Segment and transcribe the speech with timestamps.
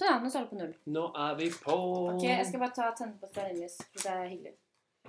[0.00, 0.16] Sånn, ja.
[0.22, 0.74] Nå står det på null.
[0.96, 1.76] Nå er vi på.
[2.14, 4.54] Ok, Jeg skal bare ta tenne på stearinlys, for det er hyggelig.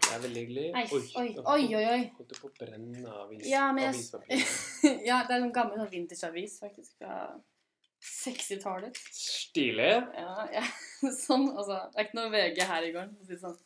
[0.02, 0.66] Det er veldig hyggelig.
[0.76, 2.02] Nei, oi, oi, oi, oi.
[2.18, 4.44] Holdt du på å brenne avis, Ja, men jeg-
[5.10, 7.18] ja, det er en gammel sånn vintage-avis, faktisk, fra
[8.02, 8.98] 60-tallet.
[9.14, 9.92] Stilig.
[10.18, 10.64] Ja, ja.
[11.24, 11.78] Sånn, altså.
[11.94, 13.16] Det er ikke noe VG her i gården.
[13.22, 13.58] si det Sånn.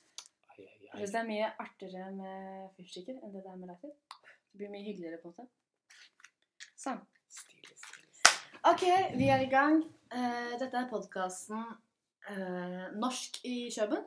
[0.58, 3.92] Jeg syns det er mye artigere med fyrstikker enn det det er med lighter.
[4.52, 5.48] Det blir mye hyggeligere på måte.
[6.80, 7.02] Sånn.
[7.28, 7.74] Stilig.
[8.66, 8.84] OK,
[9.20, 9.82] vi er i gang.
[10.14, 11.62] Eh, dette er podkasten
[12.98, 14.02] Norsk i Kjøben.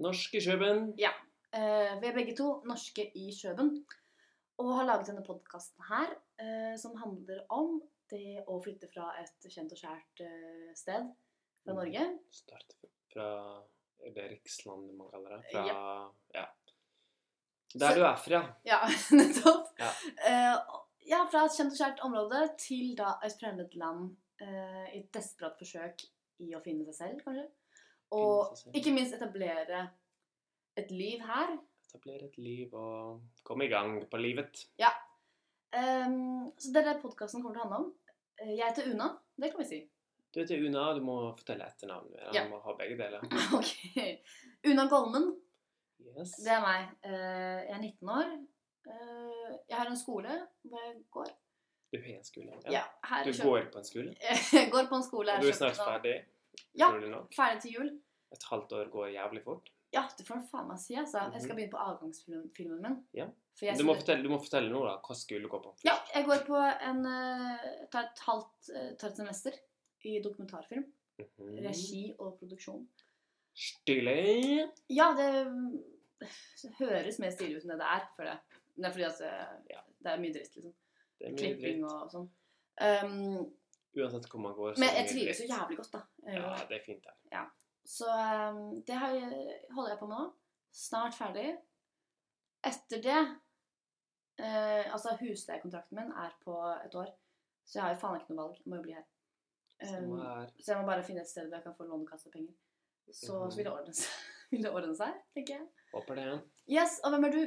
[0.00, 0.86] Norsk i Kjøben.
[1.00, 3.74] Eh, vi er begge to norske i Kjøben.
[4.60, 7.80] Og har laget denne podkasten her, eh, som handler om
[8.12, 11.08] det å flytte fra et kjent og kjært eh, sted
[11.64, 12.06] fra Norge.
[12.32, 12.76] Start
[13.12, 13.28] fra
[14.16, 15.42] det Rikslandet man kaller det?
[15.52, 15.64] Fra
[16.34, 16.46] Ja.
[17.72, 18.40] Der Så- du er fra.
[18.66, 18.80] Ja,
[19.20, 19.68] nettopp.
[19.78, 19.90] Ja.
[21.10, 25.00] Eh, ja, fra et kjent og kjært område til da et fremmed land eh, i
[25.00, 26.04] et desperat forsøk
[26.40, 27.46] i å finne seg selv, kanskje.
[28.16, 28.74] Og selv.
[28.78, 29.84] ikke minst etablere
[30.78, 31.56] et liv her.
[31.90, 34.64] Etablere et liv og komme i gang på livet.
[35.74, 37.90] Ehm, så det er det podkasten kommer til å handle om.
[38.40, 39.80] Eh, jeg heter Una, det kan vi si.
[40.30, 42.22] Du heter Una, du må fortelle etternavnet.
[42.30, 42.44] Ja.
[42.46, 43.22] Du må ha begge deler.
[43.58, 43.74] ok.
[44.70, 45.32] Una Golmen,
[46.00, 46.38] Yes.
[46.40, 46.94] det er meg.
[47.04, 48.30] Eh, jeg er 19 år.
[49.80, 50.34] Jeg har en skole
[50.68, 51.28] hvor jeg går.
[51.92, 52.58] Du har en skole.
[52.70, 53.48] Ja, her Du kjøper.
[53.48, 54.14] Går på en skole,
[54.76, 56.16] går på en skole og du er snart ferdig.
[56.78, 56.90] Ja.
[57.34, 57.88] Ferdig til jul.
[58.36, 59.70] Et halvt år går jævlig fort.
[59.92, 61.24] Ja, det får du faen meg si, altså.
[61.32, 61.56] Jeg skal Mhm.
[61.56, 62.98] begynne på avgangsfilmen min.
[63.14, 63.26] Ja.
[63.58, 64.92] For Du må fortelle, du må fortelle nå, da.
[65.02, 65.72] Hva skole du går på.
[65.84, 69.52] Ja, jeg går på en eh, tar et halvt eh, tar et semester
[70.04, 70.84] i dokumentarfilm.
[71.18, 71.58] Mhm.
[71.66, 72.86] Regi og produksjon.
[73.54, 74.68] Stilig.
[74.88, 75.26] Ja, det,
[76.20, 78.49] det høres mer stilig ut enn det det er, føler jeg.
[78.76, 79.32] Det er fordi at det,
[79.74, 79.80] Ja.
[80.04, 80.74] det er mye dritt, liksom.
[81.20, 81.92] Mye Klipping dritt.
[81.92, 82.28] og sånn.
[82.80, 83.48] Um,
[83.98, 86.00] Uansett hvor man går, så men jeg trives jo jævlig godt, da.
[86.30, 86.78] Ja, det.
[86.78, 87.50] er fint der.
[87.84, 89.16] Så um, det har
[89.74, 90.26] holder jeg på med nå.
[90.72, 91.48] Snart ferdig.
[92.64, 93.20] Etter det
[94.40, 96.54] uh, Altså, husleiekontrakten min er på
[96.84, 97.10] et år,
[97.64, 98.60] så jeg har jo faen ikke noe valg.
[98.60, 99.06] Jeg må jo bli her.
[99.80, 100.16] Um,
[100.60, 102.54] så jeg må bare finne et sted hvor jeg kan få lånekassepenger.
[103.10, 104.10] Så, så vil, det ordne seg,
[104.52, 105.68] vil det ordne seg, tenker jeg.
[105.94, 106.26] Håper det.
[106.70, 107.40] Yes, Og hvem er du?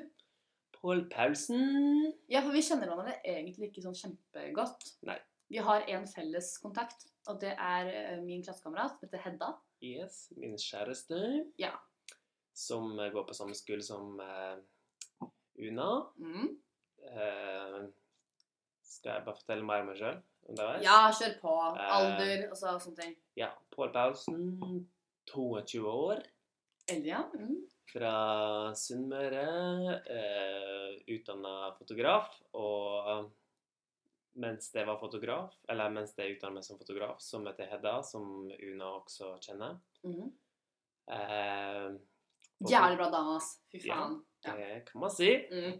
[0.84, 2.10] Pål Paulsen.
[2.28, 4.90] Ja, for vi kjenner hverandre egentlig ikke sånn kjempegodt.
[5.08, 5.16] Nei.
[5.48, 9.50] Vi har en felles kontakt, og det er eh, min klassekamerat som heter Hedda.
[9.84, 11.22] Yes, min kjæreste.
[11.62, 11.72] Ja.
[12.52, 14.60] Som eh, går på samme skole som uh,
[15.64, 15.90] Una.
[16.20, 16.52] Mm.
[17.08, 17.80] Uh,
[18.84, 20.20] skal jeg bare fortelle mer om meg sjøl?
[20.84, 21.58] Ja, kjør på.
[21.80, 23.16] Alder og så, sånne ting.
[23.40, 24.50] Ja, Pål Paulsen.
[25.32, 26.26] 22 år.
[26.92, 27.24] Elia?
[27.36, 27.62] Mm.
[27.94, 28.14] Fra
[28.76, 29.46] Sunnmøre.
[30.10, 32.36] Eh, Utdanna fotograf.
[32.60, 33.30] Og
[34.42, 38.00] mens jeg var fotograf, eller mens jeg utdannet meg som fotograf, så møtte jeg Hedda,
[38.08, 39.78] som Una også kjenner.
[40.08, 40.32] Mm.
[41.14, 41.94] Eh,
[42.64, 43.58] Jævlig bra dame, ass.
[43.72, 44.20] Fy faen.
[44.46, 44.56] Ja.
[44.58, 45.30] Det kan man si.
[45.52, 45.80] Mm.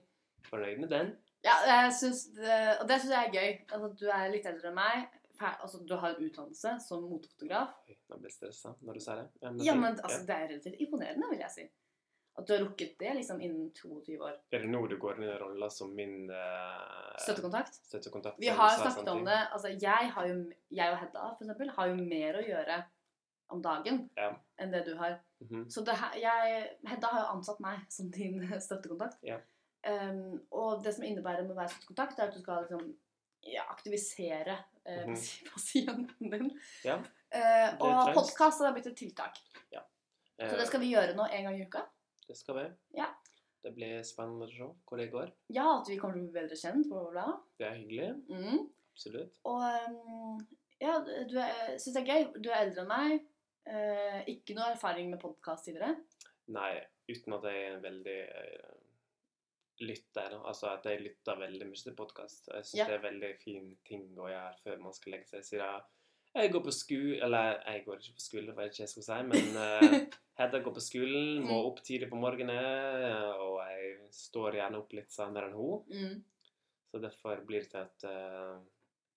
[0.50, 1.14] Fornøyd med den.
[1.44, 3.50] Ja, jeg synes det, og det syns jeg er gøy.
[3.76, 5.18] Altså, du er litt eldre enn meg.
[5.40, 7.74] Altså, du har en utdannelse som motefotograf.
[8.10, 9.30] Nå ble jeg stressa når du sier det.
[9.42, 11.66] Ja, Ja, men altså, det er relativt imponerende, vil jeg si.
[12.38, 14.38] At du har rukket det liksom innen 22 år.
[14.52, 17.76] Er det nå du går inn i rolla som min uh, Støttekontakt.
[17.86, 18.40] støttekontakt?
[18.42, 19.38] Vi har snakket om det.
[19.54, 20.40] Altså, jeg, har jo,
[20.74, 22.80] jeg og Hedda for eksempel, har jo mer å gjøre
[23.54, 24.32] om dagen Ja.
[24.58, 25.20] enn det du har.
[25.46, 25.68] Mhm.
[25.70, 29.20] Så det jeg, Hedda har jo ansatt meg som din støttekontakt.
[29.28, 29.38] Ja.
[29.86, 32.94] Um, og det som innebærer med å være støttekontakt, er at du skal liksom,
[33.52, 35.50] ja, aktivisere eh, mm -hmm.
[35.54, 36.60] pasienten din.
[36.84, 37.02] Ja,
[37.34, 39.40] Eh, og podkast har blitt et tiltak.
[39.74, 41.82] Eh, Så det skal vi gjøre nå en gang i uka.
[42.28, 42.66] det skal vi.
[42.98, 43.08] Ja.
[43.64, 45.32] Det blir spennende å se hvor det går.
[45.50, 46.88] Ja, at vi kommer til å bli bedre kjent.
[46.90, 47.40] Bla, bla, bla.
[47.60, 48.10] Det er hyggelig.
[48.30, 48.70] Mm.
[48.94, 49.40] Absolutt.
[49.46, 50.48] Og um,
[50.82, 51.00] ja,
[51.30, 52.42] du er- syns det er gøy.
[52.44, 53.28] Du er eldre enn meg.
[53.66, 55.96] Eh, ikke noe erfaring med podkast tidligere.
[56.48, 58.73] Nei, uten at jeg er en veldig eh,
[59.82, 60.36] lytter.
[60.46, 62.48] Altså at jeg lytter veldig mye til podkast.
[62.54, 62.86] Jeg syns Ja.
[62.88, 65.44] det er veldig fin ting å gjøre før man skal legge seg.
[65.44, 65.82] Siden
[66.36, 69.06] jeg går på skole Eller jeg går ikke på skole, det var ikke jeg skulle
[69.06, 70.06] si, men uh,
[70.40, 71.66] Hedda går på skolen, må Mm.
[71.70, 75.84] opp tidlig på morgenen, og jeg står gjerne opp litt senere enn hun.
[75.94, 76.24] Mm.
[76.90, 78.58] Så derfor blir det til at uh,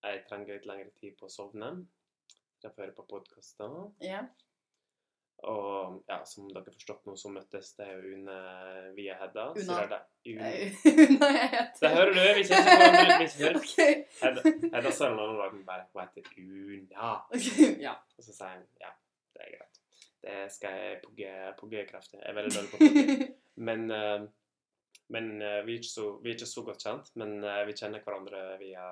[0.05, 1.87] jeg trenger litt lengre tid på å sovne.
[2.63, 3.79] Derfor hører jeg på podkaster.
[4.05, 4.27] Ja.
[5.45, 8.37] Og ja, som dere har forstått nå, så møttes det jo Une
[8.97, 9.45] via Hedda.
[9.53, 9.81] Una.
[9.91, 9.99] det-
[10.33, 10.53] Une.
[11.13, 11.81] Una jeg heter.
[11.83, 12.21] Det hører du!
[12.39, 13.19] Vi kjenner på hverandre.
[13.21, 17.13] vi kjenner- Hedda, Hedda sa en annen dag men bare Hun heter Una.
[17.31, 17.93] Okay, Ja.
[18.19, 18.91] Og så sier hun ja,
[19.37, 19.81] det er greit.
[20.27, 22.19] Det skal jeg pugge, pugge kraftig.
[22.23, 23.35] Jeg er veldig dårlig på pugging.
[23.69, 24.25] Men, eh,
[25.15, 27.13] men eh, vi, er så, vi er ikke så godt kjent.
[27.21, 28.87] Men eh, vi kjenner hverandre via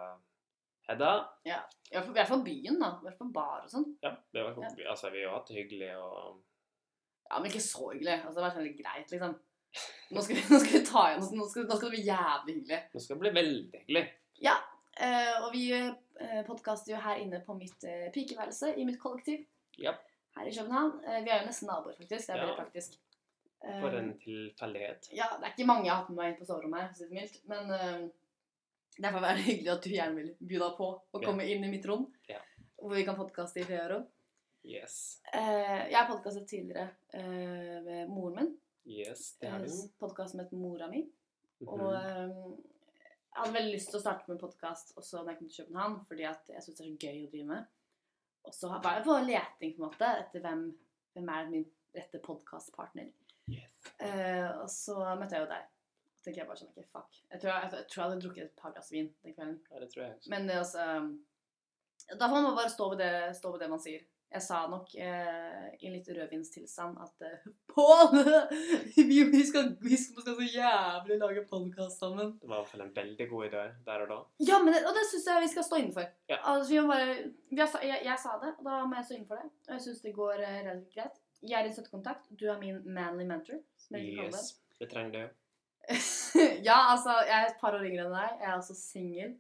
[0.88, 1.10] Hedda?
[1.48, 1.60] Ja,
[1.90, 2.90] i hvert fall- byen, da.
[3.00, 3.86] I hvert fall bar og sånn.
[4.02, 4.58] Ja, det var,
[4.90, 6.42] altså, vi har hatt det hyggelig og
[7.30, 8.18] Ja, men ikke så hyggelig.
[8.20, 9.34] Altså, det har vært veldig greit, liksom.
[10.14, 11.22] Nå skal vi, nå skal vi ta igjen.
[11.34, 12.80] Nå nå skal det bli jævlig hyggelig.
[12.94, 14.02] Nå skal det bli veldig hyggelig.
[14.44, 14.56] Ja,
[15.00, 19.46] eh, og vi eh, podkaster jo her inne på mitt eh, pikeværelse i mitt kollektiv
[19.78, 19.94] Ja,
[20.36, 21.00] her i København.
[21.24, 22.26] Vi er jo nesten naboer, faktisk.
[22.28, 22.44] Det er Ja.
[22.44, 23.00] veldig praktisk.
[23.80, 25.08] For en tilfeldighet.
[25.16, 28.10] Ja, det er ikke mange jeg har hatt med meg inn på soverommet her, for
[29.02, 31.64] å er det eh, hyggelig at du gjerne vil by deg på å komme inn
[31.64, 32.06] i mitt rom.
[32.78, 34.04] Hvor vi kan podkaste i flere år.
[34.64, 35.20] Yes.
[35.34, 36.86] Uh, jeg har podkastet tidligere
[37.16, 38.54] uh, med moren min.
[38.88, 39.72] Yes, det har du.
[40.00, 41.02] Podkast som het Mora mi.
[41.64, 41.94] Og Mhm.
[41.96, 42.28] eh,
[43.34, 45.94] jeg hadde veldig lyst til å starte med podkast også når jeg kom til København,
[46.08, 47.64] fordi at jeg syns det er så gøy å drive med.
[48.44, 50.64] Og så var jeg på leting på en måte etter hvem,
[51.14, 51.64] hvem er min
[51.96, 53.08] rette podkastpartner.
[53.48, 53.78] Yes.
[54.00, 55.70] Eh, og så møtte jeg jo deg.
[56.24, 57.20] Tenker jeg bare sånn, ok, fuck.
[57.28, 59.60] Jeg tror jeg, jeg, tror jeg hadde drukket et par glass vin den kvelden.
[59.70, 60.32] Ja, det tror jeg også.
[60.32, 64.06] Men det, altså Da får man bare stå ved det, stå ved det man sier.
[64.34, 67.44] Jeg sa nok eh, i litt rødvinstilstand at eh,
[67.74, 68.16] Pål!
[68.96, 72.32] vi, vi, skal, vi skal skal så jævlig lage podkast sammen.
[72.40, 74.18] Det var i hvert fall en veldig god idé der og da.
[74.48, 76.08] Ja, men det, og det syns jeg vi skal stå innenfor.
[76.32, 76.40] Ja.
[76.50, 77.14] Altså, bare,
[77.52, 79.52] vi har, jeg, jeg sa det, og da må jeg stå innenfor det.
[79.68, 81.22] Og jeg syns det går eh, relativt greit.
[81.44, 82.28] Jeg er din støttekontakt.
[82.40, 83.62] Du er min manly mentor.
[83.94, 85.32] Yes, det trenger det jo.
[86.68, 88.38] ja, altså, jeg er et par år yngre enn deg.
[88.40, 89.34] Jeg er også singel.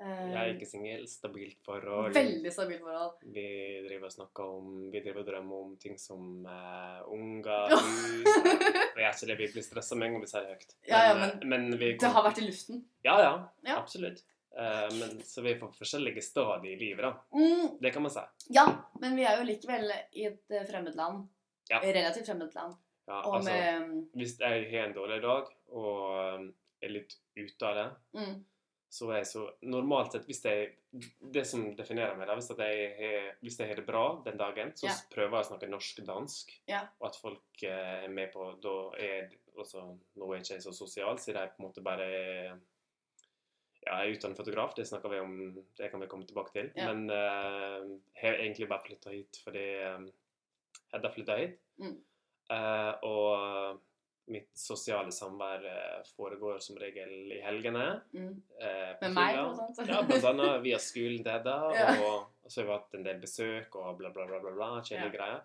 [0.00, 2.14] Eh, Jeg er ikke singel, stabilt forhold.
[2.16, 3.18] Veldig stabilt forhold.
[3.34, 3.44] Vi
[3.84, 9.02] driver og snakker om Vi driver og drømmer om ting som uh, unger, hus Og
[9.02, 10.72] er ikke vi blir stressa med en gang vi sier høyt.
[10.88, 12.80] Ja, ja, men, men vi Det har vært i luften.
[13.04, 13.34] Ja, ja.
[13.68, 13.76] Ja.
[13.82, 14.24] Absolutt.
[14.56, 17.12] Uh, men, så vi er på forskjellige stadier i livet, da.
[17.36, 18.24] Mm, Det kan man si.
[18.56, 18.64] ja,
[19.04, 21.28] men vi er jo likevel i et eh, fremmed land.
[21.70, 21.78] Ja.
[21.84, 22.74] Relativt fremmed land.
[23.08, 27.66] Ja, Og altså, med hvis jeg har en dårlig dag og um, er litt ute
[27.66, 27.86] av det,
[28.20, 28.36] mm,
[28.90, 30.70] så er jeg så Normalt sett, hvis jeg
[31.34, 34.88] Det som definerer meg, da, hvis, jeg hvis jeg har det bra den dagen, så
[34.88, 34.96] Ja.
[35.12, 36.50] prøver jeg å snakke norsk-dansk.
[36.66, 36.80] Ja.
[36.98, 39.84] Og at folk eh, er med på Da er også,
[40.16, 42.58] Nå er jeg ikke så sosial, siden jeg på en måte bare er
[43.86, 45.36] ja, jeg er utdannet fotograf, det snakker vi om,
[45.78, 46.66] det kan vi komme tilbake til.
[46.76, 46.92] Ja.
[46.92, 50.10] Men eh, jeg har egentlig bare flytta hit fordi um,
[50.92, 51.60] Hedda flytta hit.
[51.78, 51.94] Mm.
[52.50, 53.80] Eh, og
[54.30, 57.86] mitt sosiale samvær eh, foregår som regel i helgene.
[58.14, 58.32] mm.
[58.60, 59.88] Eh, på Med meg, blant annet.
[59.90, 61.56] Ja, blant annet via skolen til Hedda.
[61.80, 61.88] Ja.
[62.04, 64.38] Og, og så har vi hatt en del besøk og bla, bla, bla.
[64.42, 65.16] bla, bla Kjedelige Ja.
[65.16, 65.40] greier.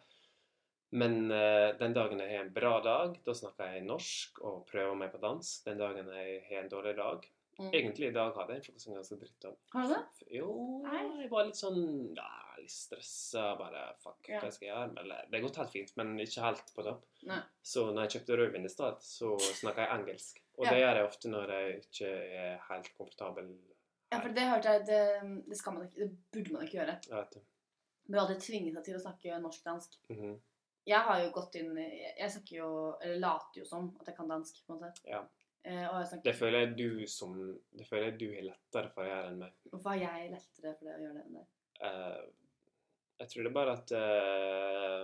[0.95, 4.95] Men eh, den dagen jeg har en bra dag, da snakker jeg norsk og prøver
[4.95, 5.49] meg på dans.
[5.65, 7.69] Den dagen jeg har en dårlig dag Mm.
[7.71, 9.53] Egentlig i dag hadde jeg en ganske drittdag.
[9.71, 10.25] Har du det?
[10.35, 10.47] Jo,
[10.91, 11.77] jeg var litt sånn
[12.17, 12.25] ja,
[12.65, 13.45] litt stressa.
[13.59, 14.97] Bare fuck, hva skal jeg gjøre?
[15.03, 17.05] Eller, det har gått helt fint, men ikke helt på topp.
[17.29, 17.39] Nei.
[17.61, 19.31] Så når jeg kjøpte rødvin i stad, så
[19.61, 20.41] snakka jeg engelsk.
[20.55, 23.53] Og det gjør jeg ofte når jeg ikke er helt komfortabel.
[24.13, 25.01] Ja, for det hørte jeg, det,
[25.49, 26.97] det skal man ikke, det burde man ikke gjøre.
[27.07, 27.45] Jeg vet det.
[28.05, 29.97] Bør aldri tvinge seg til å snakke norsk-dansk.
[30.13, 30.35] Mhm.
[30.85, 32.67] Jeg har jo gått inn Jeg snakker jo
[33.01, 35.07] Eller later jo som at jeg kan dansk, på en måte.
[35.09, 35.23] Ja.
[35.65, 37.35] Eh, snakker, Det føler jeg du som
[37.73, 39.55] Det føler jeg du har lettere for å gjøre enn meg.
[39.71, 41.47] Hvorfor har jeg lettere for det å gjøre det enn deg?
[41.89, 42.19] Eh,
[43.19, 45.03] jeg tror det er bare at eh,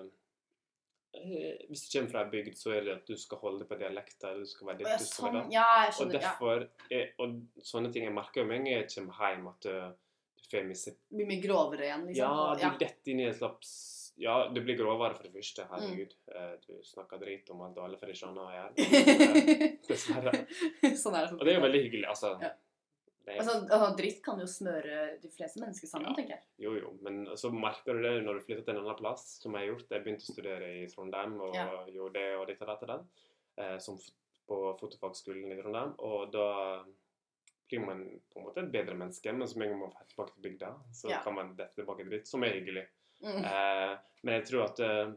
[1.19, 3.77] eh, Hvis du kommer fra ei bygd, så er det at du skal holde på
[3.79, 4.41] dialekter.
[4.41, 6.17] Du skal være Å, ditt, du skal være sånn, ja, jeg Og skjønner.
[6.17, 6.23] Ja.
[6.27, 6.65] derfor
[6.97, 9.87] er, Og sånne ting jeg merker jo med en gang jeg kommer hjem, at uh,
[10.41, 12.21] du får misse Det blir mye grovere igjen, liksom.
[12.25, 12.73] Ja, du ja.
[12.83, 13.75] detter inn i et slags
[14.21, 15.63] Ja, du blir grovere for det første.
[15.71, 16.11] Herregud.
[16.27, 16.57] Mm.
[16.67, 19.71] du snakker drit om alt og alle, det skjønner jeg gjør.
[19.87, 20.33] Dessverre.
[20.99, 21.39] sånn er det.
[21.39, 22.09] Og det er jo veldig hyggelig.
[22.11, 22.51] Altså, Ja.
[23.27, 26.15] Altså, altså, dritt kan jo smøre de fleste mennesker sammen, Ja.
[26.15, 26.43] tenker jeg.
[26.59, 26.97] jo, jo.
[27.01, 29.75] Men så merker du det når du flytter til en annen plass, som jeg har
[29.75, 29.89] gjort.
[29.91, 31.67] Jeg begynte å studere i Trondheim og Ja.
[31.87, 33.07] gjorde det og ditt og datt og den.
[33.57, 33.97] Eh, som
[34.49, 35.93] på fotofagskolen i Trondheim.
[35.99, 36.83] Og da
[37.69, 40.33] blir man på en måte et bedre menneske, men med en gang man får tilbake
[40.33, 41.21] til bygda, så Ja.
[41.23, 42.87] kan man dette tilbake dit, som er hyggelig.
[43.23, 43.45] Mm.
[43.45, 45.13] Eh, men jeg tror at eh,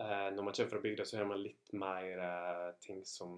[0.00, 3.34] når man kommer fra bygda, så hører man litt mer eh, ting som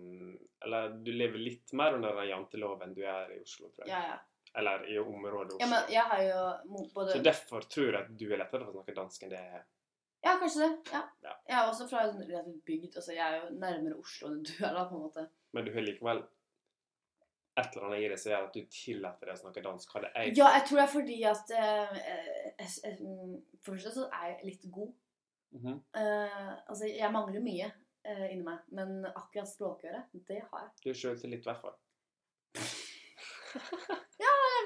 [0.65, 3.91] Eller du lever litt mer under den janteloven du er i Oslo, tror jeg.
[3.95, 4.19] Ja, ja.
[4.61, 5.61] Eller i området Oslo.
[5.65, 8.73] ja, men jeg har jo både Så derfor tror jeg at du er lettere for
[8.75, 9.65] å snakke dansk enn det jeg er.
[10.23, 10.93] Ja, kanskje det.
[10.93, 11.01] Ja.
[11.25, 11.33] Ja.
[11.49, 12.95] Jeg er også fra en relativt bygd.
[13.01, 15.25] Altså, jeg er jo nærmere Oslo enn du er, da, på en måte.
[15.57, 16.23] Men du har likevel
[17.59, 19.91] et eller annet i det som gjør at du tillater deg å snakke dansk.
[19.97, 23.75] Hadde jeg Ja, jeg tror det er fordi at eh, eh, jeg- jeg- mm, For
[23.75, 24.93] det første så er jeg litt god.
[25.53, 30.73] Eh, altså, jeg mangler mye uh, inni meg, men akkurat språkøre, det har jeg.
[30.85, 31.77] Du sjøltillit, i hvert fall.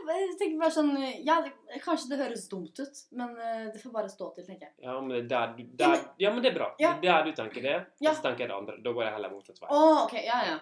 [0.07, 0.93] Jeg tenker bare sånn
[1.27, 1.53] Ja, det,
[1.83, 4.75] kanskje det høres dumt ut, men eh, det får bare stå til, tenker jeg.
[4.85, 6.69] Ja, men det er der du der, Ja, men det er bra.
[6.83, 6.93] Ja.
[7.03, 8.13] Det er der du tenker det, Ja.
[8.13, 8.79] og så tenker jeg det andre.
[8.85, 9.71] Da går jeg heller motsatt vei.
[9.75, 10.25] Oh, okay.
[10.29, 10.59] ja, ja.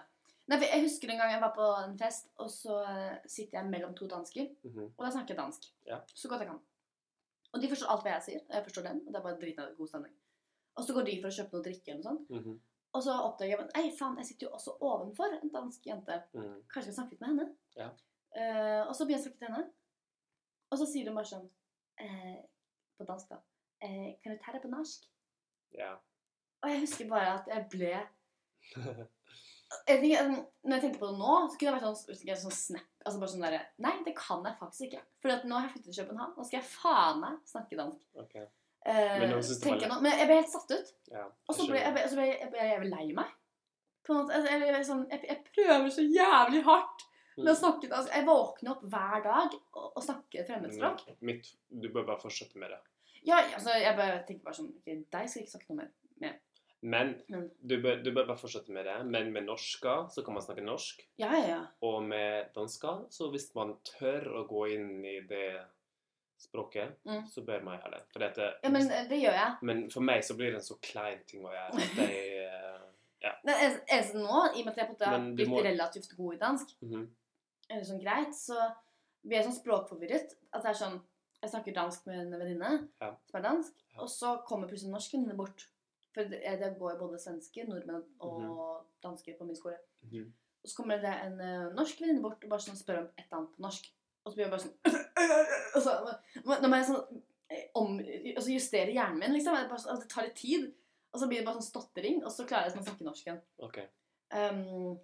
[0.48, 2.78] Nei, for Jeg husker en gang jeg var på en fest, og så
[3.24, 4.50] sitter jeg mellom to dansker.
[4.64, 4.90] Mhm.
[4.92, 5.68] Og da snakker jeg dansk.
[5.88, 6.00] Ja.
[6.14, 6.60] Så godt jeg kan.
[7.54, 8.44] Og de forstår alt hva jeg sier.
[8.48, 9.02] og Jeg forstår dem.
[9.06, 10.14] Og det er bare drita god stemning.
[10.74, 12.30] Og så går de for å kjøpe noe drikke eller noe sånt.
[12.34, 12.56] Mhm.
[12.94, 16.18] Og så oppdager jeg Ei, faen, jeg sitter jo også ovenfor en dansk jente.
[16.34, 16.60] Mhm.
[16.70, 17.46] Kanskje jeg kan snakke litt med henne?
[17.76, 17.88] Ja.
[18.34, 19.70] Uh, og så begynner jeg å snakke til henne.
[20.70, 21.44] Og så sier hun bare sånn
[22.02, 22.38] eh,
[22.98, 23.38] På dansk, da.
[23.84, 25.04] Eh, kan du ta det på norsk?
[25.74, 25.92] Ja.
[26.62, 27.92] Og jeg husker bare at jeg ble
[29.88, 32.36] jeg tenker, um, Når jeg tenker på det nå, så kunne det vært sånn, ikke,
[32.40, 32.90] sånn snap.
[33.04, 35.00] Altså bare sånn der, Nei, det kan jeg faktisk ikke.
[35.22, 36.34] For nå har jeg flyttet til København.
[36.38, 38.04] Nå skal jeg faen meg snakke dansk.
[38.24, 38.36] Ok.
[38.84, 40.92] Eh, Men nå jeg men jeg ble helt satt ut.
[41.12, 41.24] Ja.
[41.48, 42.14] Og så ble jeg, skjønner.
[42.18, 43.34] ble, jeg, jeg, ble, jeg ble lei meg.
[44.04, 47.54] På en måte, altså, jeg, jeg, sånn, jeg, jeg prøver så jævlig hardt med å
[47.54, 47.58] Mm.
[47.58, 51.00] snakke altså, Jeg våkner opp hver dag og, og snakker fremmedspråk.
[51.26, 52.78] Mitt, du bør bare fortsette med det.
[53.26, 55.88] Ja, altså, jeg bare tenker bare sånn Deg skal jeg ikke snakke noe mer.
[56.22, 56.36] Men
[56.84, 58.96] Men- du bør, du bør bare fortsette med det.
[59.06, 61.00] Men med norsker så kan man snakke norsk.
[61.18, 61.60] Ja, ja.
[61.82, 65.62] Og med dansker, så hvis man tør å gå inn i det
[66.38, 67.26] språket, Mm.
[67.26, 68.02] så bør man gjøre det.
[68.12, 69.56] For dette, ja men eh, det gjør jeg.
[69.62, 71.74] men for meg så blir det en så klein ting å gjøre.
[71.74, 72.80] At jeg,
[73.22, 73.32] ja.
[73.44, 76.34] Men en- eneste nå, i og med at jeg på har blitt må- relativt god
[76.34, 77.08] i dansk, mhm.
[77.70, 78.74] eller sånn greit, så
[79.24, 80.34] blir jeg sånn språkforvirret.
[80.52, 81.00] At det er sånn
[81.42, 83.10] Jeg snakker dansk med en venninne Ja.
[83.30, 85.66] som er dansk, og så kommer plutselig norsken norsk bort.
[86.14, 89.78] For det, det går både svenske, nordmenn og dansker på min skole.
[90.06, 90.32] Mhm.
[90.64, 93.24] Og så kommer det en uh, norsk venninne bort og bare sånn spør om et
[93.26, 93.88] eller annet på norsk.
[94.24, 94.76] Og så blir jeg bare sånn
[95.76, 95.96] og så,
[96.46, 97.18] må- Nå må jeg sånn
[97.52, 97.98] eh, om,
[98.36, 99.58] altså justere hjernen min, liksom.
[99.82, 100.70] Sånn- det tar litt tid.
[101.12, 103.26] Og så blir det bare sånn stotring, og så klarer jeg sånn å snakke norsk
[103.28, 103.42] igjen.
[103.68, 103.84] Okay.
[104.32, 104.96] Um,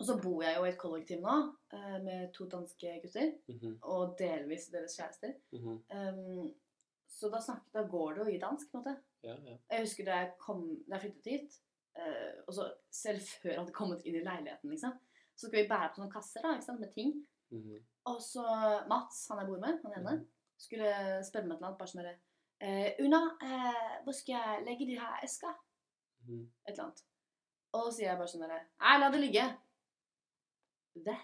[0.00, 1.36] og så bor jeg jo i et kollektiv nå
[1.72, 3.30] eh, med to danske gutter.
[3.54, 3.76] Mhm.
[3.94, 5.36] Og delvis deres kjærester.
[5.54, 5.78] Mhm.
[5.94, 6.50] Um,
[7.14, 8.72] så da, snakker, da går det jo i dansk.
[8.72, 8.96] på en måte.
[9.24, 9.56] Ja, ja.
[9.72, 11.56] Jeg husker da jeg, kom, da jeg flyttet hit,
[11.98, 14.94] uh, og så selv før jeg hadde kommet inn i leiligheten, liksom,
[15.34, 17.16] så skulle vi bære på noen kasser da, sant, med ting.
[17.54, 17.80] Mhm.
[18.10, 18.44] Og så
[18.90, 20.18] Mats, han jeg bor med, han ene,
[20.60, 20.90] skulle
[21.24, 21.78] spørre meg et eller annet.
[21.78, 22.08] bare sånn
[22.60, 25.52] eh, Una, eh, hvor skal jeg legge de her eska?
[26.26, 26.42] Mm.
[26.66, 27.04] Et eller annet.
[27.74, 29.46] Og så sier jeg bare sånn derre Nei, la det ligge.
[31.08, 31.16] Det?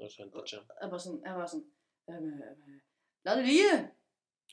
[0.00, 0.78] Da skjønte jeg ikke.
[0.80, 1.66] Jeg bare sånn, jeg bare sånn
[2.10, 2.80] «Eh, eh,
[3.22, 3.74] La det ligge!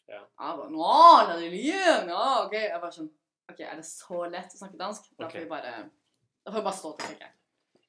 [0.10, 0.22] Ja.
[0.26, 0.92] Jeg bare, Nå,
[1.30, 1.82] la det ligge!
[2.10, 2.56] Ja, ok.
[2.58, 3.10] Jeg bare sånn
[3.50, 5.08] Ok, er det så lett å snakke dansk?
[5.18, 5.72] Da får får vi bare
[6.46, 7.36] Da får vi bare stå til, tenker jeg.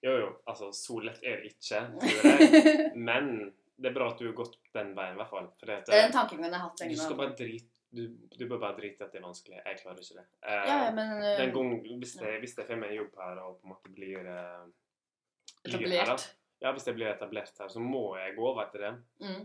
[0.00, 0.28] Jo, jo.
[0.48, 1.82] Altså, så lett er det ikke.
[2.00, 2.92] tror jeg.
[2.96, 3.28] Men
[3.80, 5.50] det er bra at du har gått den veien, i hvert fall.
[5.60, 8.04] For det er en tankegang jeg har hatt du lenge skal bare drite du,
[8.38, 9.56] du bør bare drite i at det er vanskelig.
[9.66, 10.26] Jeg klarer ikke det.
[10.46, 13.56] Eh, Ja, men eh, den gang, hvis, jeg, hvis jeg får meg jobb her og
[13.58, 14.68] på en måte blir, eh,
[15.64, 16.26] blir her, etablert.
[16.62, 18.92] ja, hvis jeg blir etablert her, så må jeg gå over til det.
[19.26, 19.42] Mm.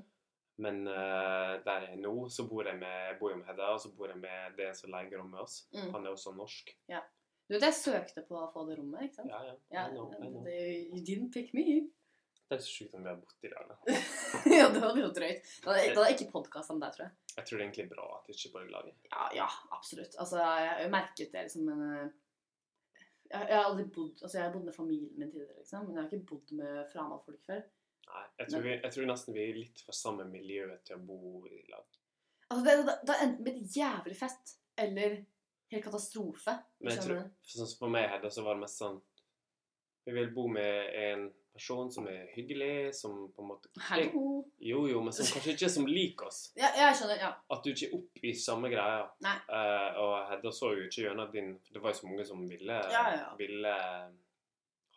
[0.62, 3.92] Men uh, der jeg er nå, så bor jeg med, bor med Hedda, og så
[3.96, 5.66] bor jeg med det som leier rommet oss.
[5.76, 5.90] Mm.
[5.98, 6.72] Han er også norsk.
[7.46, 9.30] Du vet, jeg søkte på å få det rommet, ikke sant?
[9.30, 9.54] Ja, ja.
[9.76, 10.42] Ja, I know, I know.
[10.48, 10.58] det,
[10.90, 11.84] you didn't pick me.
[12.46, 14.00] Det er så sjukt om vi har bodd i lag, da.
[14.58, 15.48] ja, det hadde jo drøyt.
[15.66, 17.16] Da hadde da hadde ikke podkast om deg, tror jeg.
[17.36, 18.92] Jeg tror det er egentlig bra at vi ikke bor i lag.
[19.10, 19.48] Ja, ja,
[19.78, 20.18] absolutt.
[20.22, 24.38] Altså, jeg har jo merket det, liksom, men eh, jeg, jeg har aldri bodd Altså,
[24.38, 27.42] jeg har bodd med familien min tidligere, liksom, men jeg har ikke bodd med fremmedfolk
[27.50, 27.66] før.
[28.06, 31.06] Nei, jeg tror, vi, jeg tror nesten vi er litt for samme miljø til å
[31.06, 31.86] bo i lag.
[32.50, 35.18] Altså, det, det, det med et jævlig fett eller
[35.72, 36.58] helt katastrofe.
[36.80, 39.02] Men jeg tror, sånn som for meg Hedda, så var det mest sånn
[40.06, 44.44] Vi vil bo med en person som er hyggelig, som på en måte Hallo.
[44.60, 46.42] Jo, jo, men som kanskje ikke som liker oss.
[46.62, 47.22] Ja, jeg skjønner.
[47.24, 47.32] Ja.
[47.56, 49.08] At du ikke er opp i samme greia.
[49.26, 49.38] Nei.
[49.50, 52.80] Uh, og Hedda så jo ikke gjennom din det var jo så mange som ville,
[52.94, 53.32] Ja, ja.
[53.40, 53.74] ville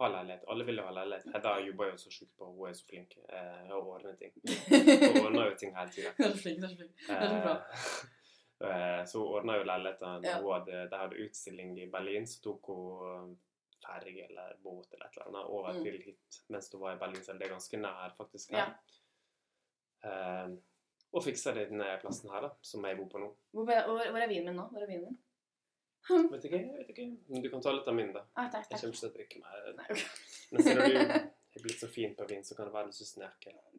[0.05, 0.45] ha leilighet.
[0.52, 1.26] Alle ville ha leilighet.
[1.35, 4.33] Hedda jobber jo så sjukt på, hun er så flink eh, å ordne ting.
[4.45, 6.12] Hun ordner jo ting hele tida.
[6.19, 6.61] Er så flink.
[6.61, 6.95] Du er så flink.
[7.09, 7.57] er så bra.
[8.69, 10.25] Eh, så hun ordna jo leiligheter.
[10.28, 10.38] Ja.
[10.43, 13.37] Hun hadde, de hadde utstilling i Berlin, så tok hun
[13.85, 15.83] ferge eller båt eller et eller annet over Mm.
[15.85, 17.23] til hit mens hun var i Berlin.
[17.25, 18.50] Så det er ganske nær, faktisk.
[18.52, 18.64] Ja.
[18.67, 18.75] her.
[20.05, 20.57] Eh,
[21.12, 23.28] og fiksa denne plassen her, da, som jeg bor på nå.
[23.57, 24.67] Hvor, hvor, hvor er vinen min nå?
[24.73, 25.19] Hvor er vinen min?
[26.33, 27.07] Vet ikke, jeg vet ikke.
[27.29, 28.23] Men Du kan ta litt av min, da.
[28.37, 29.69] Ah, takk, Jeg kommer ikke til å drikke mer.
[29.81, 30.07] Nei, ok.
[30.53, 30.99] Men siden du
[31.59, 33.29] er blitt så fin på vin, så kan det være du syns den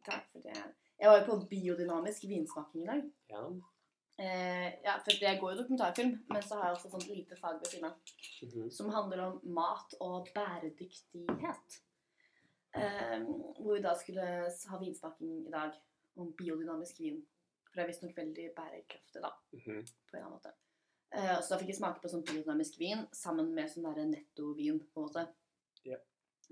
[0.05, 0.55] takk for det.
[0.99, 3.03] Jeg var jo på biodynamisk vinsmaking i dag.
[3.31, 3.43] Ja.
[4.19, 7.59] Eh, ja, for jeg går jo dokumentarfilm, men så har jeg også sånt lite fag
[7.61, 8.15] ved siden av.
[8.43, 8.69] Mhm.
[8.71, 11.77] som handler om mat og bæredyktighet.
[12.75, 13.19] Eh,
[13.59, 14.25] hvor vi da skulle
[14.71, 15.71] ha vinsmaking i dag
[16.19, 17.21] om biodynamisk vin.
[17.69, 19.85] For det er visstnok veldig bærekraftig, da, Mhm.
[20.09, 20.53] på en eller annen måte.
[21.11, 24.79] Eh, så da fikk jeg smake på sånn biodynamisk vin sammen med sånn derre nettovin,
[24.93, 25.23] på en måte.
[25.87, 25.97] Ja.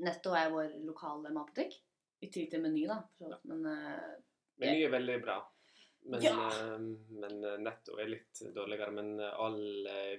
[0.01, 1.75] Netto er vår lokale matbutikk.
[2.21, 3.03] I tillegg til Meny, da.
[3.19, 3.29] Så.
[3.45, 4.15] Men uh,
[4.57, 5.35] Meny er veldig bra.
[6.07, 6.31] Men, Ja.
[6.33, 6.79] uh,
[7.21, 8.89] men netto er litt dårligere.
[8.95, 9.59] Men all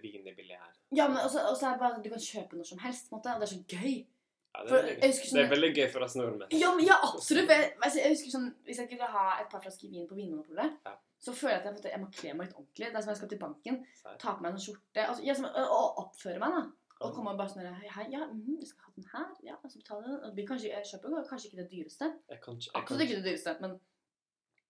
[0.02, 0.76] vin er billig her.
[0.94, 3.18] ja, men også, også er det bare du kan kjøpe når som helst, på en
[3.18, 3.34] måte.
[3.34, 4.06] Og det er så gøy.
[4.54, 6.54] Ja, det, For er veldig, husker det er sånn- veldig gøy for oss nordmenn.
[6.58, 7.50] Ja, men ja, absolutt.
[7.50, 10.94] Jeg, jeg husker sånn, Hvis jeg skulle ha et par flasker vin på Vinmonopolet, Ja.
[11.18, 12.88] Så føler jeg at jeg, på jeg må kle meg litt ordentlig.
[12.88, 13.80] Det er som jeg skal til banken,
[14.22, 16.58] ta på meg en skjorte altså, jeg, som, og, og oppføre meg.
[16.58, 16.88] da.
[16.98, 19.78] Og komme bare sånn hei, ja, mm, jeg skal ha den her, ja, og så
[19.78, 20.32] betaler jeg den.
[20.32, 23.54] Og kanskje, jeg kjøper kanskje ikke det dyreste, Jeg kan jeg absolutt ikke det dyreste,
[23.62, 23.76] men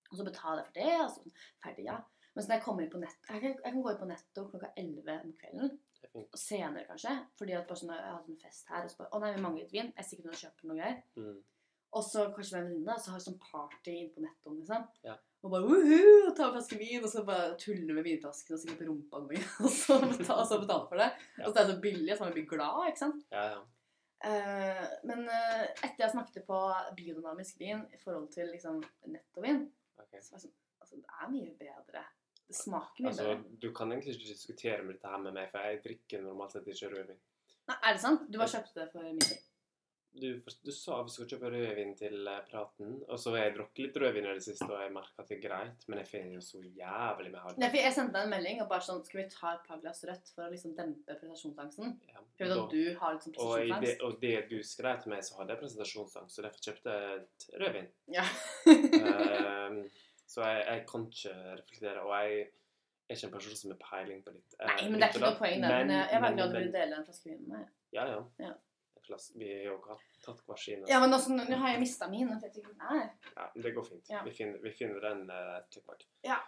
[0.09, 1.99] og så betaler jeg for det, og så ferdig, ja.
[2.35, 4.09] Men så når jeg kommer inn på nett, jeg kan, jeg kan gå inn på
[4.09, 5.73] netto klokka 11 om kvelden,
[6.17, 9.11] og senere kanskje, fordi at bare sånn, jeg hadde en fest her, og så bare,
[9.13, 11.01] å nei, vi mangler et vin, jeg sikkert og kjøper noe greier.
[11.19, 11.41] Mm.
[11.99, 14.87] Og så kanskje med en venninne, så har vi sånn party inn på nettoen, liksom.
[15.09, 15.17] Ja.
[15.47, 18.81] Og bare woohoo, ta en flaske vin, og så bare tulle med vinflasken og sikkert
[18.81, 19.39] på rumpa mi.
[19.65, 21.11] og så betale, og så betale for det.
[21.39, 21.45] Ja.
[21.47, 23.27] Og så er det så billig, så man blir glad, ikke sant?
[23.35, 23.67] Ja, ja.
[24.19, 26.59] Uh, men uh, etter jeg snakket på
[26.99, 29.61] biodynamisk vin i forhold til liksom nettovin,
[29.95, 30.19] okay.
[30.19, 32.03] så var jeg sånn, altså det er mye bedre.
[32.49, 33.61] Det smaker mye Altså, bedre.
[33.63, 36.67] du kan egentlig ikke diskutere med dette her med meg, for jeg drikker normalt sett
[36.75, 37.23] ikke rødvin.
[37.69, 38.27] Nei, er det sant?
[38.27, 39.48] Du bare kjøpte det for middag?
[40.19, 43.83] Du, du sa vi skulle kjøpe rødvin til eh, praten, og så har jeg drukket
[43.85, 46.33] litt rødvin i det siste, og jeg merker at det er greit, men jeg finner
[46.35, 47.59] jo så jævlig med.
[47.61, 49.79] Nei, for jeg sendte deg en melding og bare sånn Skal vi ta et par
[49.85, 51.95] glass rødt for å liksom dempe prestasjonsangsten?
[52.09, 55.23] Ja, For da- du har litt sånn og, det, og det du skrev til meg,
[55.29, 57.89] så hadde jeg presentasjonsangst, så derfor kjøpte jeg et rødvin.
[58.19, 58.27] Ja.
[58.99, 59.83] um,
[60.29, 62.41] så jeg, jeg kan ikke reflektere, og jeg
[63.09, 64.57] er ikke en person som har peiling på litt.
[64.59, 65.71] eh, Nei, men det er ikke noe poeng datt.
[65.73, 67.69] Men jeg, jeg var glad du vil ville dele en flaske vin med meg.
[67.97, 68.19] Ja, ja.
[68.45, 68.51] Ja.
[69.15, 70.85] En Vi har jo tatt hver sin.
[70.91, 72.31] Ja, men også, nå har jeg mista min.
[72.35, 73.09] og jeg er.
[73.37, 74.11] Ja, det går fint.
[74.11, 74.23] Ja.
[74.27, 76.05] Vi, finner, vi finner den uh, etter hvert.
[76.27, 76.39] Ja.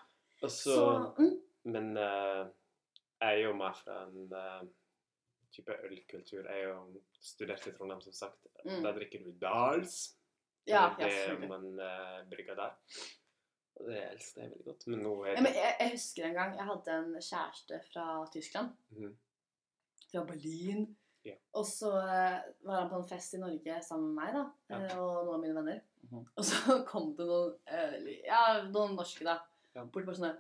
[0.40, 0.76] Og så,
[1.18, 1.34] mm,
[1.72, 2.48] Men uh,
[3.20, 4.68] jeg er jo mer fra en uh,
[5.52, 6.46] type ølkultur.
[6.46, 8.46] Jeg er jo studert i Trondheim, som sagt.
[8.64, 8.82] Mm.
[8.84, 10.16] Der drikker du Dals.
[10.68, 12.76] Ja, det er det man uh, brygger der.
[13.80, 14.86] Og det elsker jeg veldig godt.
[14.92, 18.06] Men nå er ja, men jeg, jeg husker en gang jeg hadde en kjæreste fra
[18.34, 18.72] Tyskland.
[18.96, 19.14] Mm.
[20.10, 20.84] Fra Berlin.
[21.24, 21.34] Ja.
[21.54, 24.78] Og så eh, var han på en fest i Norge sammen med meg da, Ja.
[24.86, 25.80] eh, og noen av mine venner.
[26.08, 26.22] Mhm.
[26.36, 29.38] Og så kom det noen, eh, ja, noen norske da,
[29.74, 29.84] Ja.
[29.84, 30.38] bort på sånn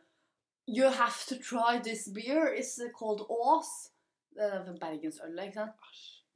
[0.68, 2.54] You have to try this beer.
[2.54, 3.90] It's called Aas.
[4.36, 5.72] Det er Bergensølet, ikke sant?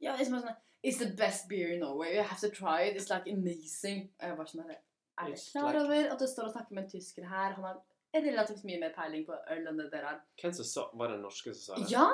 [0.00, 2.16] Ja, Ja, liksom sånn It's the best beer in Norway.
[2.16, 2.96] You have to try it.
[2.96, 4.10] It's like amazing.
[4.20, 6.90] Og jeg bare sånn Er du klar over at du står og snakker med en
[6.90, 7.54] tysker her?
[7.54, 7.80] Han har
[8.14, 10.20] relativt mye mer peiling på øl enn det dere har.
[10.42, 11.90] Hvem som sa Var det norske som sa det?
[11.94, 12.08] Ja!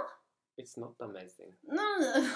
[0.61, 1.55] It's not amazing.
[1.73, 1.89] Nei,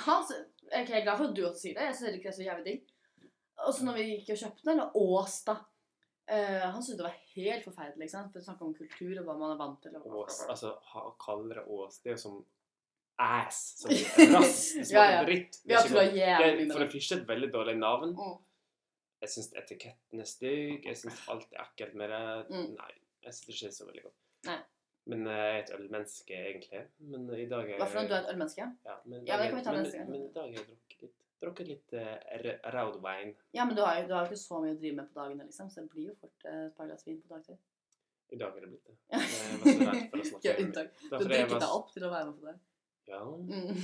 [0.07, 0.25] han,
[0.73, 1.87] jeg er glad for at du også sier det.
[1.91, 2.91] Jeg synes ikke det så jævlig digg.
[3.67, 5.55] Og så når vi gikk og kjøpte den, eller Ås, da
[6.27, 8.09] eh, Han syntes det var helt forferdelig.
[8.09, 8.33] ikke sant?
[8.33, 10.01] For å snakke om kultur og hva man er vant til.
[10.01, 12.41] Ås, altså ha, kalle det Ås, det er jo som
[13.23, 13.61] ass.
[13.83, 13.95] Som
[14.35, 14.59] rass.
[14.91, 15.23] Ja, ja.
[15.29, 15.61] dritt.
[15.63, 16.91] Det er Det er for det.
[16.97, 18.17] første et veldig dårlig navn.
[18.19, 18.37] Mm.
[19.23, 20.85] Jeg syns etiketten er stygg.
[20.91, 22.25] Jeg syns alt er ekkelt med det.
[22.51, 22.73] Mm.
[22.81, 22.91] Nei,
[23.25, 24.19] jeg syns det ikke så veldig godt.
[24.51, 24.59] Nei.
[25.07, 26.81] Men eh, jeg er et ølmenneske, egentlig.
[27.13, 28.09] Men i dag er Hva for noe?
[28.09, 28.69] Du er et ølmenneske?
[28.89, 30.11] Ja, men, Ja, det kan vi ta men, neste gang.
[30.15, 33.35] Men i dag har jeg drukket litt, drukket litt uh, raudwein.
[33.53, 35.19] Ja, men du har jo du har jo ikke så mye å drive med på
[35.21, 35.69] dagene, liksom.
[35.71, 37.61] Så det blir jo fort uh, et par glass vin på dagtid.
[38.33, 38.97] I dag er det blitt det.
[39.13, 40.71] Jeg var så redd for å snakke om.
[40.79, 42.57] Det Du drikket deg opp til å være med på det.
[43.13, 43.83] Ja, Mm.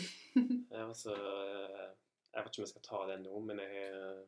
[0.70, 1.90] jeg var så uh,
[2.33, 4.22] Jeg vet ikke om jeg skal ta det nå, men jeg har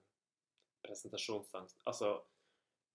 [0.85, 1.81] presentasjonsangst.
[1.89, 2.13] Altså,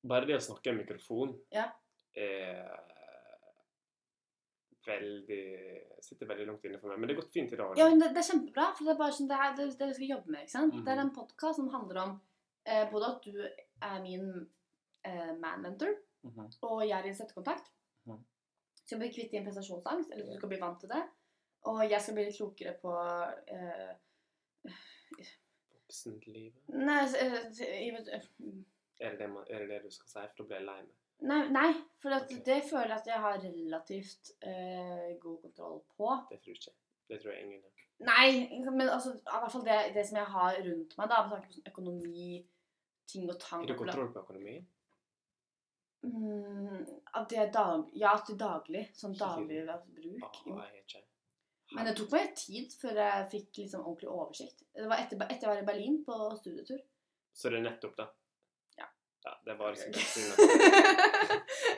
[0.08, 1.72] bare det å snakke i mikrofon Ja.
[2.14, 2.68] er
[4.88, 5.42] veldig
[6.08, 7.00] Sitter veldig langt inne for meg.
[7.00, 7.78] Men det har gått fint i dag.
[7.80, 9.88] Ja, men det, det er kjempebra, for det er bare sånn, det er det, det
[9.92, 10.42] vi skal jobbe med.
[10.46, 10.74] ikke sant?
[10.76, 10.84] Mhm.
[10.86, 12.14] Det er en podkast som handler om
[12.66, 13.38] eh, både at du
[13.82, 14.28] er min
[15.06, 15.94] eh, man-mentor,
[16.28, 16.48] Mhm.
[16.68, 17.72] og jeg er din støttekontakt.
[18.06, 18.24] Mhm.
[18.84, 21.04] Så jeg blir kvitt din prestasjonsangst, eller du skal bli vant til det.
[21.68, 22.94] Og jeg skal bli litt klokere på
[23.48, 23.96] eh,
[25.88, 26.62] Voksenlivet.
[26.68, 28.22] Nei, eh, i- eh,
[29.00, 30.20] Er det det, er det det du skal si?
[30.20, 30.96] For da blir jeg lei meg.
[31.26, 32.14] Nei, nei for
[32.46, 36.14] det føler jeg at jeg har relativt uh, god kontroll på.
[36.30, 36.76] Det tror jeg ikke.
[37.10, 37.74] Det tror jeg ingen gjør.
[38.08, 38.30] Nei,
[38.70, 41.48] men altså, i hvert fall det, det som jeg har rundt meg, da, med tanke
[41.50, 42.32] på sånn økonomi,
[43.10, 44.58] ting og tang Har du kontroll på økonomi?
[46.06, 46.84] Mm,
[47.18, 48.84] at det er dag, ja, til daglig.
[48.96, 50.42] Sånn daglig bruk.
[50.54, 51.04] Ah, jeg ikke.
[51.76, 54.62] Men det tok meg tid før jeg fikk liksom ordentlig oversikt.
[54.76, 56.80] Det var etter, etter jeg var i Berlin på studietur.
[57.36, 58.08] Så det er nettopp det?
[59.28, 59.34] Ja.
[59.48, 60.14] Det var sikkert.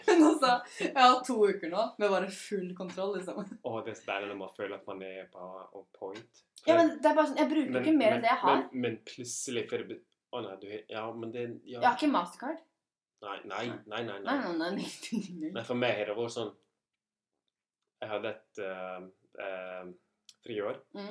[0.07, 0.51] Men altså,
[0.83, 3.41] jeg har to uker nå med bare full kontroll, liksom.
[3.41, 6.41] Å, det er så deilig når man føler at man er på on point.
[6.67, 8.57] Ja, men det er bare sånn, Jeg bruker ikke mer enn det jeg har.
[8.59, 9.99] Men, men plutselig for det
[10.35, 11.79] Å nei, du Ja, men det ja.
[11.79, 12.59] Jeg har ikke mastercard.
[13.23, 14.01] Nei, nei, nei.
[14.03, 14.41] nei, Nei, nei.
[14.43, 14.89] nei, nei, nei,
[15.43, 15.49] nei.
[15.55, 16.51] Men for meg har det vært sånn
[17.99, 18.99] Jeg hadde et uh,
[19.43, 19.89] uh,
[20.45, 20.77] friår.
[20.95, 21.09] Mm.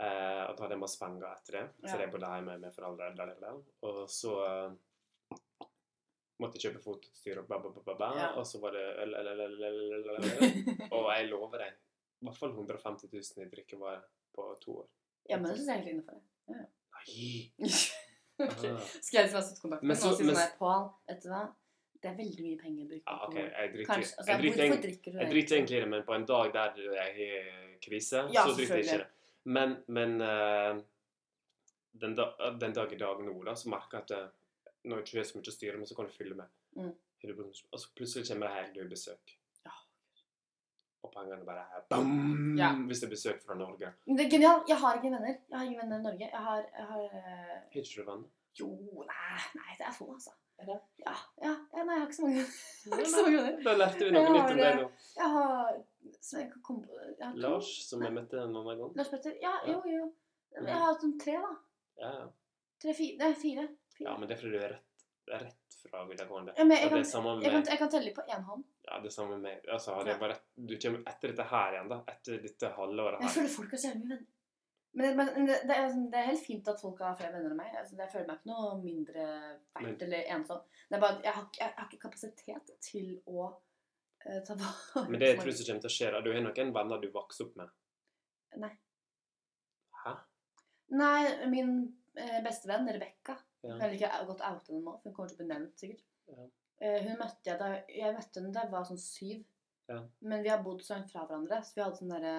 [0.00, 1.98] Uh, og da hadde jeg masse penger etter det, Ja.
[2.00, 3.52] det bodde hjemme med foreldre.
[3.86, 4.70] Og så eh,
[6.40, 8.10] måtte kjøpe fotoutstyr og bla, bla, bla.
[8.16, 8.30] Ja.
[8.40, 10.58] Og så var det øl, øl, øl, øl, øl, øl, øl, øl.
[10.96, 11.76] Og jeg lover deg
[12.20, 14.02] i hvert fall 150 000 i drikkevarer
[14.36, 14.88] på to år.
[15.30, 16.24] Ja, men det syns jeg innenfor det.
[16.50, 16.66] Nei,
[17.00, 17.80] Ai.
[18.40, 18.76] Ah.
[19.00, 21.40] Skal jeg liksom ha kontakt med noen og si sånn her, Pål, vet du hva?
[22.00, 23.50] Det er veldig mye penger å bruke på Ja, ok, alkohol.
[23.52, 26.14] jeg driter, altså, jeg, driter, hvorfor drikker du jeg driter egentlig i det, men på
[26.16, 29.10] en dag der jeg har krise, Ja, så driter jeg ikke det.
[29.56, 30.80] Men, men uh,
[32.00, 34.39] den, da, den dag i dag nå, da, så merker jeg at
[34.82, 36.46] det, når jeg ikke har så mye å styre med, så kan du fylle med.
[36.76, 36.92] Mm.
[37.76, 39.32] så plutselig kommer det helt død besøk.
[39.66, 39.72] Ja.
[41.02, 42.72] Og pengene bare er bam, Ja.
[42.74, 43.92] hvis det er besøk fra Norge.
[44.06, 44.68] Det er genialt.
[44.68, 45.36] Jeg har ikke venner.
[45.50, 46.28] Jeg har ingen venner i Norge.
[46.32, 48.28] Jeg har, jeg har eh, Har ikke du venner?
[48.60, 48.68] Jo,
[49.06, 50.30] nei, nei, det er få, altså.
[50.60, 50.80] Er det?
[51.06, 51.12] Ja,
[51.42, 52.42] ja, ja, nei, jeg har ikke så mange.
[52.90, 53.62] Har ikke så mange venner.
[53.64, 54.88] Da lærte vi noe har, nytt om deg nå.
[55.20, 55.70] Jeg har
[56.40, 57.38] jeg på jeg har to.
[57.44, 58.96] Lars, som jeg møtte en annen gang.
[58.96, 59.36] Lars Petter?
[59.42, 59.72] Ja, Ja.
[59.72, 60.12] jo, jo.
[60.56, 61.52] Jeg har hatt sånn tre, da.
[62.02, 62.26] Ja, ja.
[62.82, 63.16] Tre, fire.
[63.20, 63.68] Nei, fire.
[64.00, 64.08] Fire.
[64.08, 65.06] ja, men det er fordi du er rett,
[65.44, 66.56] rett fra videregående.
[66.56, 68.66] Ja, men jeg kan, med, jeg, kan, jeg kan telle på én hånd.
[68.88, 70.34] Ja, det samme med Altså, hadde Ja.
[70.54, 72.02] Du kommer etter dette her igjen, da.
[72.10, 74.28] Etter dette halvåret Jeg føler folk har så mye venner.
[74.92, 77.36] Men, det, men det, det, er, sånn- det er helt fint at folk har flere
[77.36, 77.74] venner enn meg.
[77.78, 79.26] Altså, jeg føler meg ikke noe mindre
[79.78, 80.62] verdt eller ensom.
[80.88, 85.04] Det er bare at jeg har, jeg har ikke kapasitet til å uh, ta vare
[85.06, 87.06] Men det jeg tror som kommer til å skje, da Du har noen venner du
[87.14, 87.70] vokste opp med.
[88.58, 88.72] Nei.
[90.00, 90.16] Hæ?
[90.98, 91.70] Nei, min
[92.18, 93.76] eh, bestevenn Rebekka Ja.
[93.76, 96.04] Vil ikke godt out henne nå, for hun kommer til å bli nevnt, sikkert.
[96.30, 96.46] Ja.
[96.80, 99.42] Eh, hun møtte jeg da Jeg møtte henne da jeg var sånn syv.
[99.90, 99.98] Ja.
[100.22, 102.34] Men vi har bodd så langt fra hverandre, så vi hadde sånn derre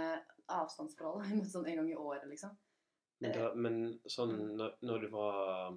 [0.51, 1.23] avstandsforhold.
[1.27, 2.55] Vi møttes sånn en gang i året, liksom.
[3.21, 3.75] Men, da, men
[4.09, 5.75] sånn når, når du var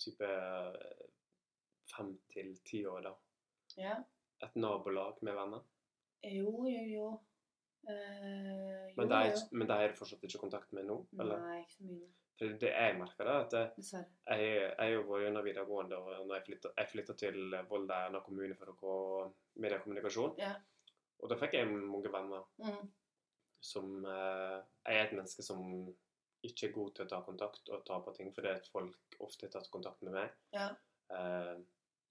[0.00, 0.30] type
[1.92, 3.12] fem til ti år, da.
[3.76, 3.98] Ja.
[4.44, 5.62] Et nabolag med venner.
[6.24, 7.08] Jo, jo, jo.
[7.84, 11.02] Eh, jo, Men de, er det fortsatt ikke kontakt med nå?
[11.18, 11.42] Eller?
[11.44, 12.08] Nei, ikke så mye.
[12.38, 13.72] For det jeg merker, da, at jeg,
[14.26, 17.36] jeg har vært gjennom videregående, og når jeg flytta, jeg flytta til
[17.70, 18.94] Volda Erna kommune for å gå
[19.62, 20.34] mediekommunikasjon.
[20.42, 20.54] Ja.
[21.22, 22.88] Og da fikk jeg mange venner Mm.
[23.64, 25.60] som eh, Jeg er et menneske som
[26.44, 29.46] ikke er god til å ta kontakt og ta på ting, fordi at folk ofte
[29.46, 30.30] har tatt kontakt med meg.
[30.52, 30.68] Ja.
[31.14, 31.54] eh,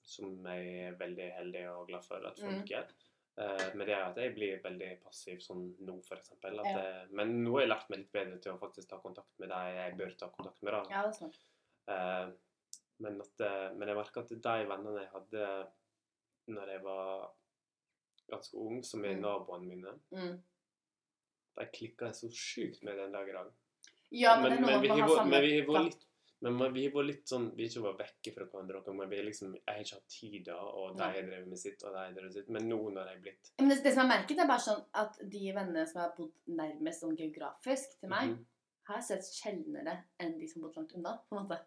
[0.04, 2.66] som jeg er veldig heldig og glad for at folk Mm.
[2.68, 2.88] gjør.
[3.38, 6.60] Eh, men det er at jeg blir veldig passiv sånn nå, eksempel.
[6.66, 7.06] Ja.
[7.12, 9.62] men nå har jeg lært meg litt bedre til å faktisk ta kontakt med de
[9.76, 10.74] jeg bør ta kontakt med.
[10.74, 10.84] da.
[10.92, 11.40] ja, det er sant.
[11.88, 12.28] Eh,
[13.00, 15.48] men, eh, men jeg merker at de vennene jeg hadde
[16.54, 17.32] når jeg var
[18.30, 19.22] ganske ung, som er Mm.
[19.22, 20.42] naboene mine, Mm.
[21.58, 23.52] de klikka jeg så sjukt med den dag i dag.
[24.12, 26.06] Ja, men, samme men vi har vært litt
[26.44, 29.24] men man- vi var litt sånn Vi ikke vært vekke fra hverandre, men vi er
[29.30, 31.98] liksom, jeg har ikke hatt tid da, og de har drevet med sitt, og de
[32.00, 32.50] har drevet sitt.
[32.50, 34.86] Men nå når jeg er blitt Men det, det som jeg merket, er bare sånn
[34.94, 38.46] at de vennene som har bodd nærmest sånn geografisk til meg, Mhm.
[38.88, 41.20] har jeg sett sjeldnere enn de som har bodd langt unna.
[41.32, 41.60] på en måte.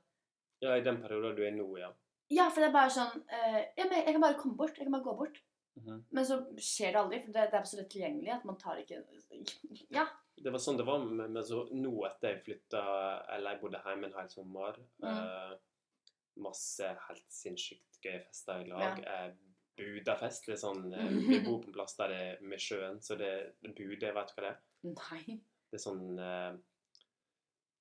[0.62, 1.92] Ja, i den perioden du er nå, ja.
[2.30, 4.74] Ja, for det er bare sånn uh, ja, men Jeg kan bare komme bort.
[4.76, 5.38] Jeg kan bare gå bort.
[5.78, 6.04] Mhm.
[6.10, 8.76] Men så skjer det aldri, for det, det er så lett tilgjengelig at man tar
[8.76, 9.04] ikke
[9.90, 10.06] Ja.
[10.36, 12.80] Det var sånn det var, men så nå etter jeg flytta
[13.34, 14.76] Eller jeg bodde hjemme en hel sommer.
[15.00, 15.08] Mm.
[15.10, 15.54] eh,
[16.44, 19.00] masse helt sinnssykt gøye fester i lag.
[19.00, 19.30] Eh,
[19.76, 20.46] Budafest.
[20.48, 23.16] Det er sånn eh, Vi bor på en plass der det er med sjøen, så
[23.20, 24.62] det er Bude, vet du hva det er?
[24.92, 25.38] Nei.
[25.70, 26.52] Det er sånn eh,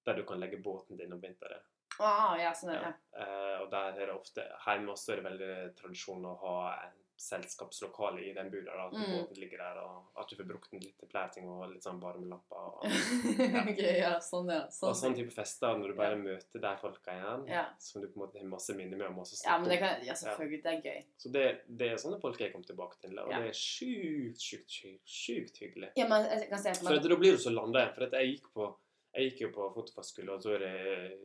[0.07, 1.63] Der du kan legge båten din om vinteren.
[2.03, 2.89] Ah, ja, sånn, Ja.
[2.89, 2.93] ja.
[3.23, 6.55] Eh, og der er det ofte Hjemme også er det veldig tradisjon å ha
[6.87, 8.71] en selskapslokale i den buda.
[8.75, 9.11] da, At Mm.
[9.27, 11.83] båten ligger der, og at du får brukt den litt til flere ting, og litt
[11.83, 12.55] sånn varmelamper.
[12.55, 12.81] Og,
[13.71, 14.67] ok, ja, sånn, ja.
[14.69, 14.89] Sånn.
[14.89, 16.21] og sånn type fester når du bare Ja.
[16.23, 17.65] møter de folka igjen, Ja.
[17.79, 19.07] som du på en måte har masse minner med.
[19.07, 20.63] og masse Ja, men det kan, ja, selvfølgelig.
[20.63, 21.05] Det er gøy.
[21.17, 23.39] Så det, det er sånne folk jeg kommer tilbake til, og Ja.
[23.39, 25.91] det er sjukt, sjukt, sjukt, sjukt hyggelig.
[25.97, 27.93] Ja, men jeg kan se for For meg at da blir du så landa igjen.
[27.95, 28.75] For jeg gikk på
[29.15, 31.19] jeg gikk jo på fotofagskole, og så er det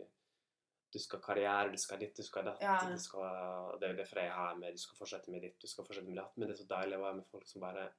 [0.91, 2.63] Du skal karriere, du skal ditt, du skal datt.
[2.65, 2.79] Ja.
[2.91, 5.59] Du skal, det er jo derfor jeg er her med Du skal fortsette med ditt,
[5.63, 6.33] du skal fortsette med datt.
[6.37, 7.91] Men det er så deilig å være med folk som bare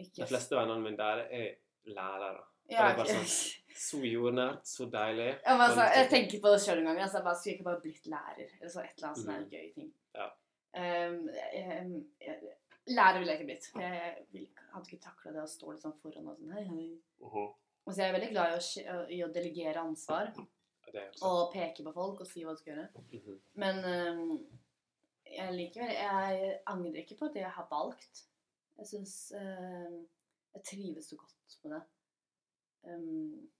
[0.00, 1.46] ikke De fleste vennene mine der er
[1.92, 2.42] lærere.
[2.70, 5.28] Ja, det er bare sånn- Så jordnært, så deilig.
[5.44, 6.98] Ja, men altså, jeg tenker på det sjøl en gang.
[7.00, 8.50] Altså, jeg bare skulle ikke bare blitt lærer.
[8.60, 9.50] Eller så et eller annet sånn mm.
[9.50, 9.92] gøy ting.
[10.14, 10.28] Ja.
[10.72, 12.52] Um, jeg, jeg,
[12.86, 13.68] lærer ville jeg ikke blitt.
[13.74, 16.88] Jeg hadde ikke takla det å stå litt sånn foran og sånn hei, hei.
[17.22, 17.52] Mhm.
[17.82, 20.30] Altså, jeg er veldig glad i å, i å delegere ansvar
[20.94, 23.04] Er og peke på folk og si hva de skal gjøre.
[23.12, 23.38] Mhm.
[23.62, 24.34] Men um,
[25.32, 28.26] jeg likevel Jeg angrer ikke på det jeg har valgt.
[28.78, 29.96] Jeg syns uh,
[30.54, 31.82] Jeg trives så godt med det.
[32.82, 33.50] Um,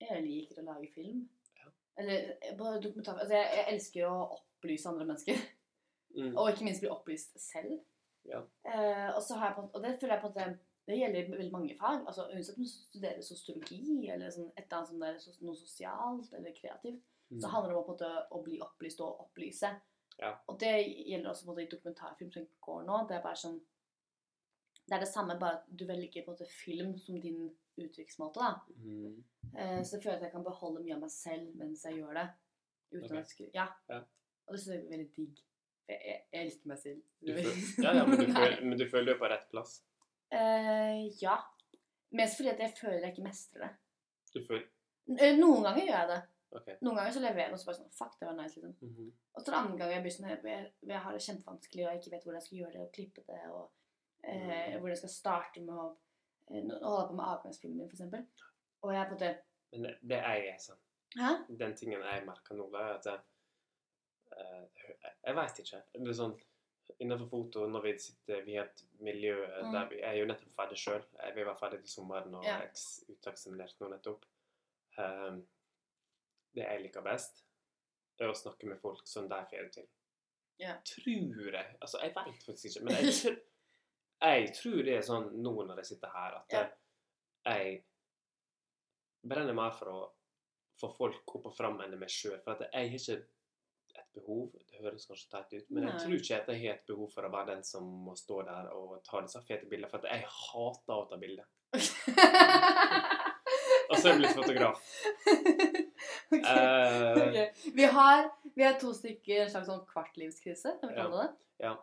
[0.00, 1.28] jeg liker å lage film.
[1.56, 1.70] Ja.
[1.98, 5.44] Eller bare dokumentar altså jeg, jeg elsker å opplyse andre mennesker.
[6.16, 6.32] Mm.
[6.32, 7.78] Og ikke minst bli opplyst selv.
[8.26, 8.42] Ja.
[8.66, 10.46] Uh, og, så har jeg på, og det føler jeg på at det,
[10.86, 12.04] det gjelder veldig mange fag.
[12.06, 15.54] altså Uansett om du studerer sosiologi eller sånn, et eller annet sånn der, sos- noe
[15.56, 17.00] sosialt eller kreativt,
[17.32, 17.50] så Mm.
[17.52, 19.70] handler det om måte, å bli opplyst og opplyse.
[20.18, 20.36] Ja.
[20.48, 20.72] Og det
[21.08, 23.08] gjelder også måte, i dokumentarfilm som går nå.
[23.08, 23.60] Det er bare sånn
[24.88, 28.34] Det er det samme, bare at du velger på en måte film som din uttrykksmåte.
[28.38, 28.60] da.
[28.76, 29.24] Mm.
[29.58, 32.14] Eh, så jeg føler at jeg kan beholde mye av meg selv mens jeg gjør
[32.14, 32.28] det.
[32.92, 33.18] Uten Ok.
[33.18, 33.66] at jeg ja.
[33.90, 33.98] Ja.
[34.46, 35.38] Og det synes jeg er veldig digg.
[35.88, 37.02] Jeg, jeg, jeg elsker meg selv.
[37.20, 39.82] Du føl- ja, ja, men du, føler, men du føler du er på rett plass.
[40.32, 41.36] Eh, ja.
[42.16, 43.72] Mest fordi at jeg føler jeg ikke mestrer det.
[44.34, 44.64] Du føler
[45.18, 46.22] eh, Noen ganger gjør jeg det.
[46.56, 46.76] Okay.
[46.86, 48.74] Noen ganger så leverer jeg noe så bare sånn Fuck, det var nice, liksom.
[48.80, 49.08] Mhm.
[49.34, 51.84] Og så er det andre ganger jeg blir sånn jeg, jeg, jeg har det kjempevanskelig,
[51.84, 53.64] og jeg ikke vet hvordan jeg skal gjøre det, og klippe det, og
[54.24, 54.80] eh, Mm.
[54.80, 55.86] hvor jeg skal starte med å
[56.50, 58.24] holde nå på med avgangsfilmen min, eksempel.
[58.82, 59.30] Og jeg er på en måte
[59.72, 60.80] Men det, det jeg er sånn
[61.16, 61.30] Hæ?
[61.60, 63.20] Den tingen jeg merker nå, er at jeg,
[64.36, 64.64] eh,
[65.26, 65.82] jeg veit ikke.
[65.94, 66.34] Det er sånn
[67.00, 69.72] Innenfor foto, når vi sitter Vi er et miljø Mm.
[69.72, 71.02] der vi er jo nettopp ferdig sjøl.
[71.34, 72.56] Vi var ferdig til sommeren og Ja.
[72.60, 74.24] er eks- uteksaminert nå nettopp.
[74.98, 75.46] Um,
[76.54, 77.42] det jeg liker best,
[78.18, 79.86] er å snakke med folk som de får det til.
[80.58, 80.76] Ja.
[80.84, 81.76] Tror jeg.
[81.82, 83.42] Altså, jeg veit faktisk ikke, men jeg, tror-
[84.22, 86.68] jeg tror det er sånn nå når jeg sitter her, at Ja.
[87.52, 87.84] jeg
[89.26, 90.12] brenner mer for å
[90.80, 92.40] få folk opp og fram enn meg sjøl.
[92.44, 93.26] For at jeg har ikke
[94.16, 97.08] behov Det høres kanskje teit ut, men jeg tror ikke at jeg har et behov
[97.12, 99.90] for å være den som må stå der og ta disse fete bildene.
[99.92, 101.46] For at jeg hater å ta bilder.
[103.86, 104.80] Og så er jeg blitt fotograf.
[106.34, 106.40] okay.
[106.42, 107.36] Uh, ok.
[107.76, 108.24] Vi, har,
[108.54, 111.76] vi har to stykker en slags sånn kvartlivskrise, kan vi kalle det Ja.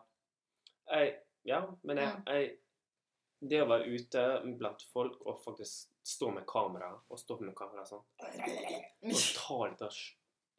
[0.92, 1.14] Jeg,
[1.48, 2.50] ja, men jeg, jeg
[3.48, 4.24] Det å være ute
[4.60, 8.04] blant folk og faktisk stå med kamera og stå med kamera sånn
[9.08, 9.96] Og ta litt av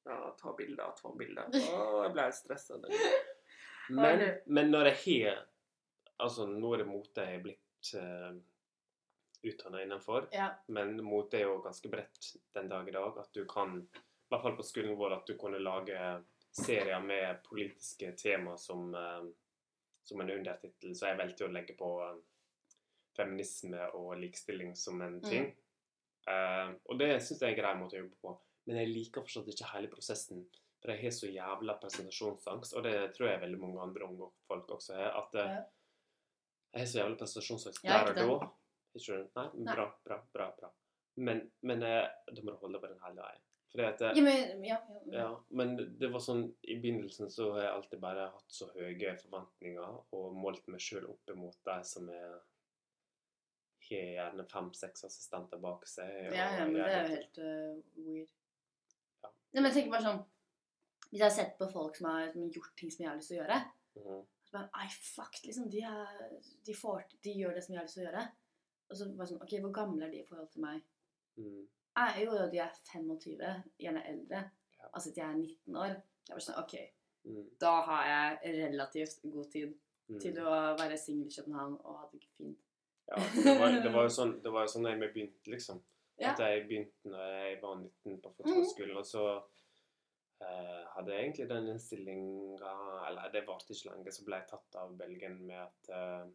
[0.05, 1.49] Ja, ta bilder, ta bilder.
[1.49, 2.77] Å, jeg ble stressa.
[3.89, 5.43] Men, men når jeg har
[6.15, 8.37] Altså, nå er det mote jeg er blitt uh,
[9.43, 10.29] utdanna innenfor.
[10.31, 10.45] Ja.
[10.71, 13.17] Men mote er jo ganske bredt den dag i dag.
[13.19, 15.99] At du kan, i hvert fall på skolen vår, at du kunne lage
[16.55, 19.27] serier med politiske tema som, uh,
[20.07, 20.95] som en undertittel.
[20.95, 22.17] Så jeg valgte å legge på eh,
[23.17, 25.49] feminisme og likestilling som en ting.
[26.29, 28.35] Eh, og det syns jeg er en grei måte å jobbe på.
[28.65, 30.45] Men jeg liker fortsatt ikke hele prosessen.
[30.82, 34.69] For jeg har så jævla presentasjonsangst, og det tror jeg veldig mange andre unge folk
[34.78, 35.15] også har.
[35.23, 35.63] At eh, Ja.
[36.73, 38.49] jeg har så jævla presentasjonsangst der og da.
[38.95, 39.30] Ikke du?
[39.36, 39.75] Nei, Nei.
[39.75, 40.49] bra, bra, bra.
[40.60, 40.69] bra.
[41.17, 43.41] Men, men eh, da må du holde på den hele veien.
[43.75, 44.99] At eh, Ja, men, ja, ja.
[45.19, 49.15] ja, men det var sånn I begynnelsen så har jeg alltid bare hatt så høye
[49.19, 52.38] forventninger og målt meg sjøl opp imot de som er
[53.86, 56.32] har gjerne fem-seks assistenter bak seg.
[56.34, 58.32] ja, men det er jo helt uh, weird.
[59.55, 60.23] Nei, men jeg tenker bare sånn
[61.09, 63.37] Hvis jeg har sett på folk som har, gjort ting som jeg har lyst til
[63.37, 63.59] å gjøre
[63.95, 64.23] mm.
[64.49, 66.33] så bare, Ai, fuck, liksom, de, er,
[66.67, 68.25] de, får, de gjør det som jeg har lyst til å gjøre.
[68.89, 70.83] Og så bare sånn OK, hvor gamle er de i forhold til meg?
[71.39, 71.63] Mm.
[71.95, 74.43] Jeg er jo de er 25, gjerne eldre.
[74.75, 74.89] Ja.
[74.91, 75.95] Altså at jeg er 19 år.
[76.27, 76.75] Jeg bare sånn, OK,
[77.25, 77.45] Mm.
[77.57, 79.71] da har jeg relativt god tid
[80.05, 80.19] Mm.
[80.21, 82.59] til å være singel i København og ha det fint.
[83.07, 85.79] Ja, det var, det var jo sånn det var jo sånn jeg begynte, liksom.
[86.21, 86.32] Ja.
[86.32, 91.47] At jeg begynte når jeg var 19 på fotballskolen, og så eh, hadde jeg egentlig
[91.49, 92.71] den innstillinga
[93.10, 96.25] Eller det varte ikke lenge, så ble jeg tatt av belgen med at eh,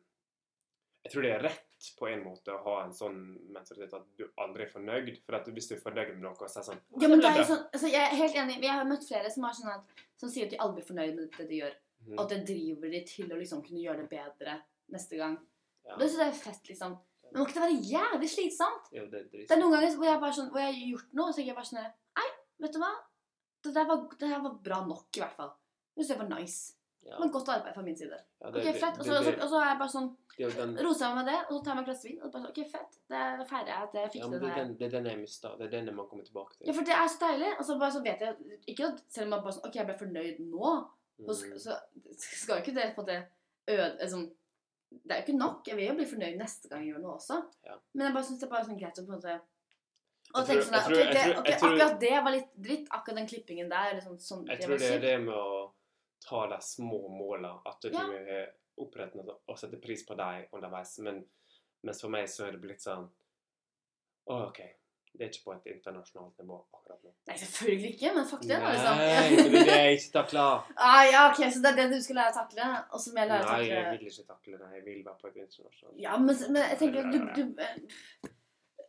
[1.07, 3.21] Jeg tror det er rett på en måte å ha en sånn
[3.55, 5.15] mentalitet at du aldri er fornøyd.
[5.25, 7.31] For at hvis du er fornøyd med noe, så er det sånn Ja, men det
[7.31, 8.59] er jo sånn, altså Jeg er helt enig.
[8.67, 11.39] Jeg har møtt flere som, sånn at, som sier at de aldri er fornøyd med
[11.39, 11.79] det de gjør.
[12.05, 12.17] Mm.
[12.19, 14.61] Og at det driver de til å liksom kunne gjøre det bedre
[14.93, 15.41] neste gang.
[15.89, 15.97] Ja.
[15.97, 17.01] Det synes jeg er fett, liksom.
[17.33, 18.91] Men må ikke det være jævlig slitsomt?
[18.97, 19.29] Jo, det er.
[19.33, 21.39] Det er noen ganger hvor jeg, bare sånn, hvor jeg har gjort noe, og så
[21.41, 21.81] tenker jeg bare sånn
[22.21, 22.29] Nei,
[22.65, 22.91] vet du hva?
[23.61, 25.51] Det, der var, det der var bra nok, i hvert fall.
[25.95, 26.77] Det synes det var nice.
[27.01, 27.17] Ja.
[27.17, 28.17] Men godt arbeid fra min side.
[28.41, 28.99] Ja, Ok, fett.
[29.01, 30.09] Og så, så, så er jeg bare sånn
[30.41, 32.19] er den roser jeg meg med det, og så tar jeg meg et glass vin,
[32.21, 32.99] og så bare sånn OK, fett.
[33.13, 34.61] Det feirer jeg at jeg fikk ja, det det, er der.
[34.65, 35.53] den, det er den jeg mista.
[35.61, 36.67] Det er den jeg kommer tilbake til.
[36.69, 37.51] Ja, for det er så deilig.
[37.59, 39.89] Og så bare så vet jeg ikke at Selv om jeg bare sånn OK, jeg
[39.91, 40.73] ble fornøyd nå,
[41.21, 41.59] så, Mm.
[41.61, 41.75] så
[42.17, 43.17] skal jo ikke det på en måte
[43.69, 44.23] øde liksom,
[44.91, 45.69] Det er jo ikke nok.
[45.69, 47.39] Jeg vil jo bli fornøyd neste gang jeg gjør noe også.
[47.67, 47.77] Ja.
[47.95, 49.41] Men jeg bare syns det er bare sånn greit å på en måte
[50.31, 50.87] og tenke sånn at,
[51.41, 52.91] ok, Akkurat det var litt dritt.
[52.95, 53.93] Akkurat den klippingen der.
[53.93, 55.73] Eller sånn, sånn, Jeg tror det er det med å
[56.23, 57.61] ta de små måla.
[57.67, 58.07] at du Ja.
[58.13, 60.99] er opprettet og setter pris på dem underveis.
[60.99, 61.25] Men
[61.83, 63.11] mens for meg så er det blitt sånn
[64.31, 64.61] Å, OK.
[65.13, 67.11] Det er ikke på et internasjonalt nivå akkurat nå.
[67.29, 68.71] Nei, selvfølgelig ikke, men fuck det, da.
[68.73, 69.01] Liksom.
[69.01, 70.45] Nei, det er jeg ikke takle.
[70.89, 72.69] Ah, ja, ok, Så det er det du skal lære å takle?
[72.95, 74.69] Og som jeg lærer å takle Nei, jeg vil ikke takle det.
[74.79, 78.31] Jeg vil være på et internasjonalt Ja, men, men jeg tenker at du, du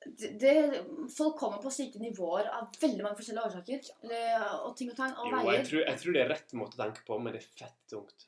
[0.01, 0.83] det, det,
[1.17, 3.91] Folk kommer på slike nivåer av veldig mange forskjellige årsaker.
[4.65, 5.13] Og ting og tang.
[5.17, 5.67] Og Jo, jeg veier.
[5.69, 8.27] tror, jeg tror det er rett måte å tenke på, men det er fett tungt.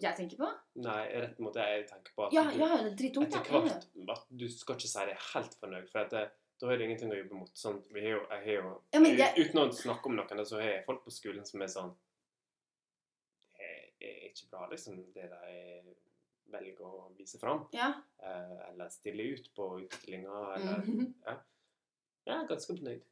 [0.00, 0.48] Jeg tenker på?
[0.84, 3.34] Nei, rett måte jeg tenker på at Ja, du, ja, det er drittungt.
[3.36, 4.14] etter ja.
[4.14, 6.22] at du skal ikke si deg helt fornøyd, for at det,
[6.60, 7.50] da har du ingenting å jobbe mot.
[7.56, 10.60] Sånn, vi har jo, jeg har jo Ja, jeg- Uten å snakke om noen, så
[10.60, 11.94] har jeg folk på skolen som er sånn
[14.00, 15.94] Det er ikke bra, liksom, det de
[16.50, 17.66] velger å vise fram.
[17.72, 17.92] Ja.
[18.22, 20.54] eh, eller stille ut på utstillinger.
[20.56, 21.14] Eller Mhm.
[21.26, 21.36] ja.
[22.26, 23.02] Jeg er ganske fornøyd.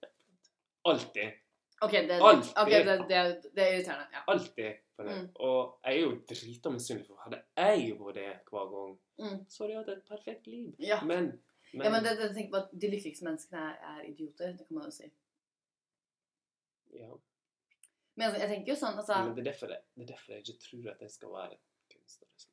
[0.85, 1.33] Alltid.
[1.87, 2.53] OK, det, Alltid.
[2.63, 3.19] ok, det, det,
[3.55, 4.07] det er irriterende.
[4.13, 4.23] Ja.
[4.33, 4.75] Alltid det.
[4.99, 5.27] Mm.
[5.47, 9.39] Og jeg er jo drita misunnelig, for hadde jeg vært det hver gang, Mm.
[9.51, 10.73] så hadde jeg hatt et perfekt liv.
[10.83, 10.99] Ja.
[11.05, 11.29] Men,
[11.73, 14.53] men, ja, men det, det, tenk på at De lykkeligste menneskene er, er idioter.
[14.59, 15.09] Det kan man jo si.
[16.99, 17.11] ja.
[18.19, 20.33] Men altså, jeg tenker jo sånn altså, men det, er derfor jeg, det er derfor
[20.35, 21.59] jeg ikke tror at jeg skal være
[21.93, 22.47] kunstner.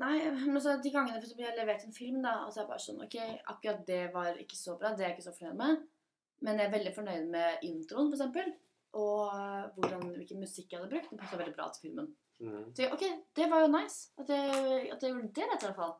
[0.00, 2.64] Nei, men altså, de gangene for jeg har levert en film, da, og så er
[2.66, 3.16] jeg bare sånn OK,
[3.54, 4.92] akkurat det var ikke så bra.
[4.92, 5.86] Det er jeg ikke så fornøyd med.
[6.44, 8.52] Men jeg er veldig fornøyd med introen, eksempel.
[8.98, 11.10] Og øh, hvordan, hvilken musikk jeg hadde brukt.
[11.10, 12.08] Den passet veldig bra til filmen.
[12.40, 12.70] Mm.
[12.74, 13.04] Så OK,
[13.36, 14.08] det var jo nice.
[14.18, 15.94] At jeg, at jeg gjorde det rett, i hvert fall.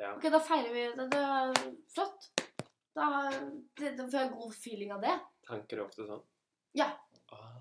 [0.00, 0.12] Ja.
[0.14, 1.08] OK, da feirer vi det.
[1.12, 2.30] Det er flott.
[2.96, 3.08] Da,
[3.80, 5.16] det, da får jeg god feeling av det.
[5.46, 6.22] Tanker ofte sånn?
[6.78, 6.88] Ja.
[7.34, 7.58] Ah,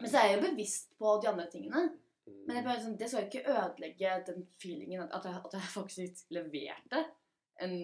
[0.00, 1.84] Men så er jeg jo bevisst på de andre tingene.
[2.24, 2.40] Mm.
[2.46, 5.72] Men jeg bare, sånn, det skal jo ikke ødelegge den feelingen at jeg, at jeg
[5.74, 7.04] faktisk leverte
[7.62, 7.74] en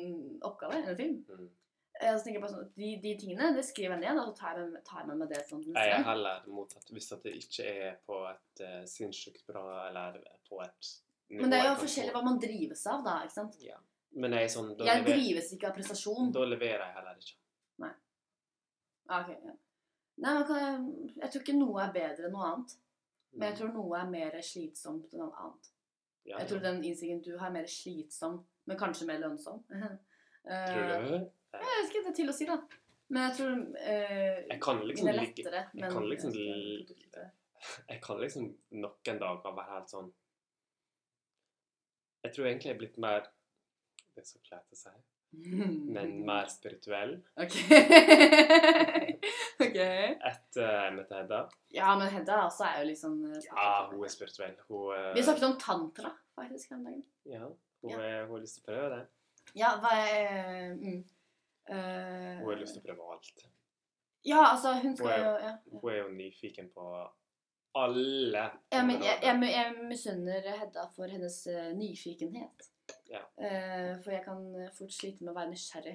[0.47, 1.21] oppgave, en film.
[1.29, 1.51] Mm.
[2.01, 4.37] Eh, Så tenker jeg bare sånn, de, de tingene det skriver jeg ned, og så
[4.39, 7.35] tar jeg med, tar jeg med det sånn Jeg er heller motsatt hvis at det
[7.37, 10.17] ikke er på et uh, sinnssykt bra Eller
[10.49, 10.91] på et
[11.29, 13.19] nivå Men det er jo forskjellig hva man drives av, da.
[13.27, 13.59] ikke sant?
[13.61, 13.77] Ja.
[14.17, 16.33] Men jeg er sånn Jeg lever, drives ikke av prestasjon.
[16.33, 17.37] da leverer jeg heller ikke.
[19.11, 19.53] Ah, ok, ja.
[20.23, 20.85] Nei, kan,
[21.17, 22.75] Jeg tror ikke noe er bedre enn noe annet.
[23.33, 23.59] Men jeg Mm.
[23.61, 25.69] tror noe er mer slitsomt enn noe annet.
[26.27, 29.63] ja, Jeg tror den innstillingen du har, er mer slitsom, men kanskje mer lønnsom.
[29.71, 29.97] uh,
[30.71, 31.31] Tror du?
[31.53, 32.57] Jeg ikke, det til å si, da.
[33.11, 35.35] Men jeg tror eh, Jeg kan liksom det er lettere.
[35.35, 35.63] lettere.
[35.75, 36.33] Men kan liksom.
[37.91, 38.45] Jeg kan liksom
[38.81, 40.07] noen dager være helt sånn
[42.25, 43.27] Jeg tror egentlig jeg er blitt mer
[44.15, 44.93] Det er så kleint å si,
[45.95, 47.57] men mer spirituell OK.
[49.67, 50.17] okay.
[50.31, 51.41] etter jeg møtte Hedda.
[51.75, 53.61] Ja, men Hedda også er jo liksom spirituell.
[53.61, 54.57] Ja, hun er spirituell.
[54.69, 55.13] Hun, uh...
[55.15, 57.05] Vi snakket om tantra, faktisk, den dagen.
[57.31, 58.01] ja, hun, Ja.
[58.01, 59.01] er- hun har lyst til å prøve det.
[59.61, 61.01] Ja, hva er mm.
[61.71, 63.47] Eh, Hun har lyst til å prøve alt.
[64.27, 65.55] Ja, altså, hun skal jo ja.
[65.71, 66.87] Hun er jo nyfiken på
[67.79, 72.67] alle Ja, men jeg, jeg, jeg misunner Hedda for hennes uh, nyfikenhet.
[73.09, 73.23] Ja.
[73.39, 75.95] Uh, for jeg kan eh, fort slite med å være nysgjerrig.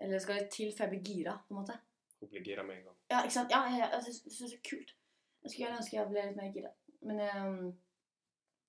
[0.00, 1.76] Eller skal det til før jeg blir gira, på en måte.
[2.22, 2.98] Hun blir gira med en gang.
[3.12, 3.52] Ja, ikke sant?
[3.52, 4.96] Ja, ja, ja, jeg synes det er så kult.
[5.44, 6.72] Jeg skulle gjerne ønske jeg ble litt mer gira.
[7.04, 7.72] Men jeg,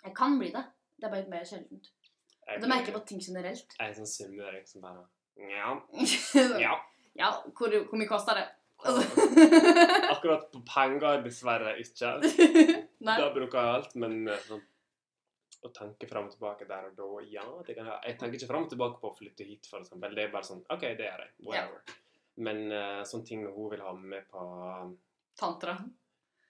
[0.03, 0.65] jeg kan bli det.
[0.99, 1.91] Det er bare litt mer sjeldent.
[2.45, 3.71] Du merker jeg på ting generelt.
[3.79, 5.73] jeg er en sånn sunnmøring som bare Ja.
[6.65, 6.77] ja,
[7.13, 7.31] ja.
[7.57, 8.45] hvor, hvor mye koster det?
[10.13, 12.15] Akkurat på penger dessverre ikke.
[13.05, 13.17] Nei.
[13.17, 14.63] Da bruker jeg alt, men eh, sånn,
[15.65, 18.17] å tenke fram og tilbake der og da, ja jeg.
[18.19, 20.13] tenker ikke fram og tilbake på å flytte hit, for eksempel.
[20.17, 21.33] Det er bare sånn OK, det gjør jeg.
[21.47, 21.95] Whatever.
[22.45, 24.43] Men uh, sånne ting hun vil ha med på
[25.39, 25.77] Tantra.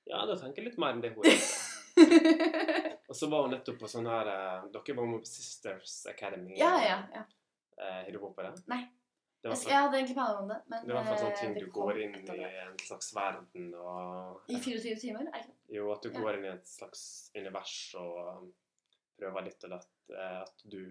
[0.05, 1.47] Ja, da tenker jeg litt mer enn det hun gjør.
[3.09, 6.57] Og så var hun nettopp på sånn her uh, Dere var med på Sisters Academy.
[6.59, 7.23] ja, ja, ja.
[7.77, 8.63] Har du håpet på det?
[8.71, 8.83] Nei.
[9.45, 11.41] Det Jeg, sånn, jeg hadde egentlig planer om det, men det var iallfall sånne eh,
[11.41, 15.27] ting du går inn i en slags verden og I 24 timer?
[15.29, 15.53] Er det?
[15.75, 16.15] Jo, at du Ja.
[16.21, 17.03] går inn i et slags
[17.35, 18.47] univers og
[19.19, 19.91] prøver litt og datt.
[20.09, 20.81] eh, At du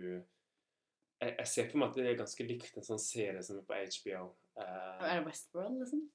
[1.24, 3.66] jeg, jeg ser for meg at det er ganske likt en sånn serie som er
[3.66, 4.24] på HBO.
[4.60, 6.06] Eh, Er det Westworld, liksom?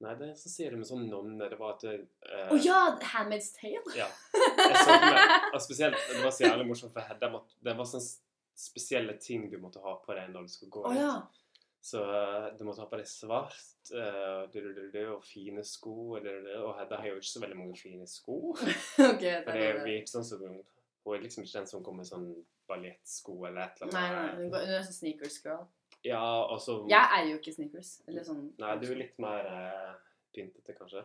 [0.00, 1.48] nei, det er en sånn serie med sånn nonne.
[1.48, 2.80] Det var at Å uh, Å ja!
[3.14, 3.94] Handmaid's Tale.
[3.96, 4.08] Ja.
[4.34, 7.30] Jeg så for meg, og spesielt, Det var så jævlig morsomt for Hedda.
[7.62, 8.10] Det var sånne
[8.56, 10.92] spesielle ting du måtte ha på deg når du skulle gå ut.
[10.92, 11.00] ut.
[11.00, 11.16] ja.
[11.86, 16.16] Så eh, du måtte ha på deg svart uh, du, du, du, og fine sko.
[16.18, 16.24] Og,
[16.80, 18.38] Hedda har jo ikke så veldig mange fine sko.
[19.12, 19.20] ok.
[19.22, 19.92] Det det er er det.
[20.00, 22.26] ikke sånn som Hun er liksom ikke den som kommer med sånn
[22.66, 24.16] ballettsko eller et eller annet.
[24.16, 25.62] nei, nei, hun er sånn sneakers girl.
[26.02, 27.92] Ja, og så Jeg eier jo ikke sneakers.
[28.10, 29.94] Eller sånn Nei, du er litt mer uh,
[30.34, 31.04] pyntete, kanskje.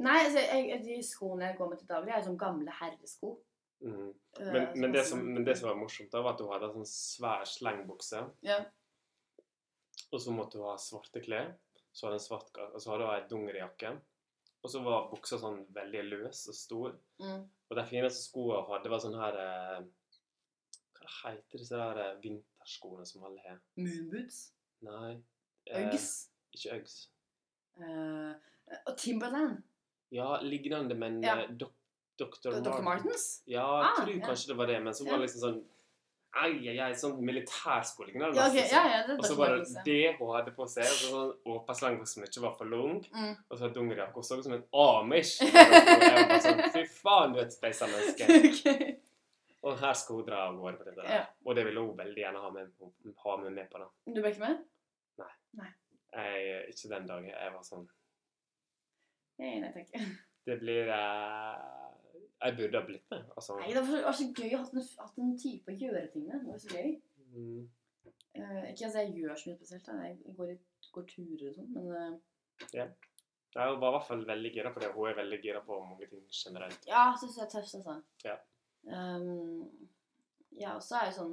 [0.00, 3.36] Nei, altså, jeg, de skoene jeg går med til daglig, er sånn gamle herresko.
[3.80, 4.08] Mhm.
[4.40, 6.68] Eh, Men, men, det som, men det som var morsomt, da var at hun hadde
[6.70, 8.22] en sånn svær slengbukse.
[8.42, 8.60] Ja.
[10.12, 11.54] Og så måtte hun ha svarte klær.
[11.92, 13.92] Så hadde hun svart, og så hadde hun ei dungerijakke.
[14.64, 16.96] Og så var buksa sånn veldig løs og stor.
[17.22, 17.44] Mm.
[17.70, 19.84] Og de fineste skoene hun hadde, var sånn her eh,
[21.06, 23.60] Hva heter disse der eh, vinterskoene som alle har?
[23.78, 24.40] Moonboots.
[24.86, 25.14] Nei.
[25.70, 26.96] eh, Ikke Uggs.
[27.76, 28.32] Uh,
[28.96, 29.62] Timberland.
[30.10, 31.46] Ja, lignende, men Ja.
[31.46, 31.72] dok
[32.18, 32.60] Dr.
[32.64, 32.82] Dr.
[32.82, 33.42] Martens.
[33.46, 34.26] Ja, jeg Ah, tror ja.
[34.26, 35.64] kanskje det var det, men så var det liksom sånn
[36.36, 38.10] Ai, ai, ai, sånn militærskole.
[38.12, 38.36] Ja, ok.
[38.36, 38.88] Ja, sånn.
[38.92, 39.54] ja, Og så var
[39.86, 40.84] det hun hadde på seg.
[40.84, 42.98] Og så sånn åpenslang som ikke var for lang.
[43.14, 43.30] Mm.
[43.48, 44.12] Og så dungerjakke.
[44.18, 45.38] Hun så ut som en amish.
[45.40, 48.28] Bare sånn, Fy faen, du er et speisa menneske.
[48.50, 49.00] ok.
[49.64, 51.08] Og her skal hun dra av gårde på dette.
[51.08, 51.22] Ja.
[51.46, 52.68] Og det ville hun veldig gjerne ha med,
[53.24, 53.80] ha med meg på.
[53.80, 53.88] da.
[54.04, 54.60] Du ble ikke med?
[55.56, 55.72] Nei
[56.12, 57.32] Jeg, ikke den dagen.
[57.32, 57.88] Jeg var sånn
[59.40, 59.96] Nei, nei takk.
[60.46, 61.85] Det blir eh,
[62.42, 63.24] Jeg burde ha blitt med.
[63.36, 66.26] Altså, Nei, det var så, gøy å ha en, hatt en type å gjøre ting
[66.28, 66.42] med.
[66.44, 66.90] Det var så gøy.
[67.32, 67.62] mm,
[68.36, 69.92] Eh, ikke at jeg gjør så mye spesielt, da.
[70.04, 70.56] jeg går, i,
[70.92, 72.16] går turer og sånn, men eh,
[72.76, 72.90] Jeg
[73.56, 74.90] var i hvert fall veldig gira på det.
[74.92, 76.84] Hun er veldig gira på mange ting generelt.
[76.88, 77.94] ja, jeg syns det er tøft, altså.
[78.26, 78.36] Ja.
[78.86, 79.88] Um,
[80.60, 81.32] ja, og så er jo sånn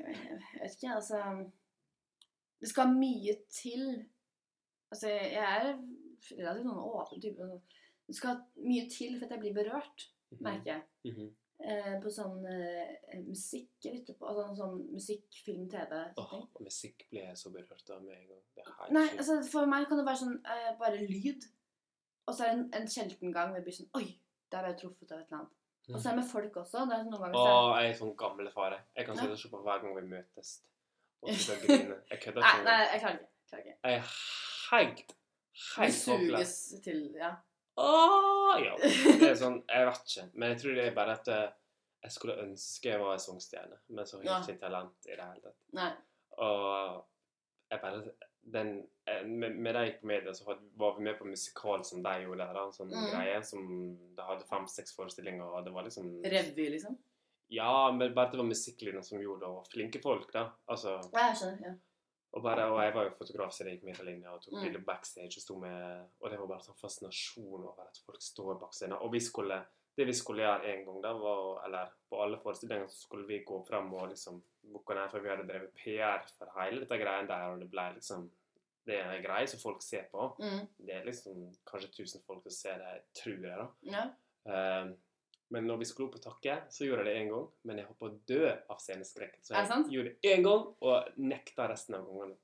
[0.00, 1.18] Jeg vet ikke, altså
[2.62, 3.82] Det skal mye til.
[4.90, 7.50] Altså, jeg er relativt sånn åpen type.
[8.10, 10.82] Det skal mye til for at jeg blir berørt, Mhm, merker jeg.
[11.12, 11.30] mhm.
[11.60, 14.24] Eh, på sånn eh, musikk jeg lytter på.
[14.30, 15.98] Altså sånn musikk, film, TV.
[16.16, 18.40] Åh, og musikk blir jeg så berørt av med en gang.
[18.56, 21.44] Er Nei, altså for meg kan det være sånn eh, bare lyd.
[22.26, 24.06] Og så er det en, en sjelden gang hvor jeg blir sånn Oi,
[24.50, 25.52] der ble jeg truffet av et eller annet.
[25.90, 26.86] Og så er det med folk også.
[26.88, 28.80] Det er noen ganger Åh, jeg er sånn gamle fare.
[28.96, 30.54] Jeg kan sitte og se på hver gang vi møtes.
[31.20, 32.00] Og så grine.
[32.10, 32.64] Jeg kødder Nei, ikke.
[32.64, 32.90] nei, engang.
[32.94, 33.00] jeg
[33.50, 33.78] klarer ikke.
[33.84, 34.04] Jeg er
[34.72, 35.14] helt,
[35.76, 36.56] helt suges
[36.88, 37.34] til Ja.
[37.80, 38.74] Åh, ja.
[39.20, 40.26] Det er sånn, jeg vet ikke.
[40.34, 41.46] Men jeg tror det er bare at eh,
[42.04, 44.40] jeg skulle ønske jeg var en sangstjerne, men så har jeg Ja.
[44.44, 45.56] ikke talent i det hele tatt.
[45.76, 45.90] Nei.
[46.38, 47.04] Og
[47.70, 48.02] jeg bare
[48.50, 48.70] den,
[49.06, 50.46] eh, med, med de på media så
[50.80, 52.56] var vi med på musikal som de gjorde der.
[52.62, 53.10] En sånn Mm.
[53.12, 53.66] greie som
[54.16, 56.96] de hadde fem-seks forestillinger, og det var liksom Revy, liksom.
[57.50, 60.50] Ja, men bare at det var musikklinja som gjorde det, og flinke folk, da.
[60.68, 61.66] Altså, Ja, jeg skjønner.
[61.66, 61.74] ja.
[62.32, 64.62] Og, bare, og jeg var jo fotograf, så jeg gikk midterlinja og tok Mm.
[64.62, 68.60] bilder backstage og sto med Og det var bare sånn fascinasjon over at folk står
[68.60, 68.98] bak scenen.
[69.02, 69.64] Og vi skulle
[69.98, 73.42] Det vi skulle gjøre en gang, da, var Eller på alle forestillinger så skulle vi
[73.44, 77.26] gå fram og liksom booke ned, for vi hadde drevet PR for hele dette greia
[77.26, 78.30] der, og det ble liksom
[78.86, 80.36] Det er en greie som folk ser på.
[80.40, 80.66] Mm.
[80.86, 83.66] Det er liksom kanskje 1000 folk som ser det, tror jeg, da.
[83.82, 84.04] ja.
[84.46, 84.94] Eh,
[85.50, 87.48] men når vi skulle opp på takke, så gjorde jeg det én gang.
[87.64, 89.38] Men jeg holdt på å dø av sceneskrekk.
[89.42, 92.36] Så jeg gjorde det én gang, og nekta resten av gangene.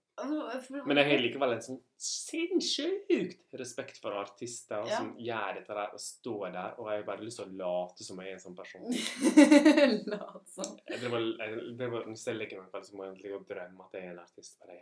[0.86, 4.96] Men jeg har likevel en sånn sinnssykt respekt for artister Ja.
[4.96, 8.04] som gjør dette der og står der, og jeg har bare lyst til å late
[8.04, 8.86] som jeg er en sånn person.
[10.12, 10.72] Lat som.
[10.88, 12.36] Jeg drev jeg drev og- Hvis jeg
[12.84, 14.58] så må jeg drømme at jeg er en artist.
[14.60, 14.80] Bare, ja,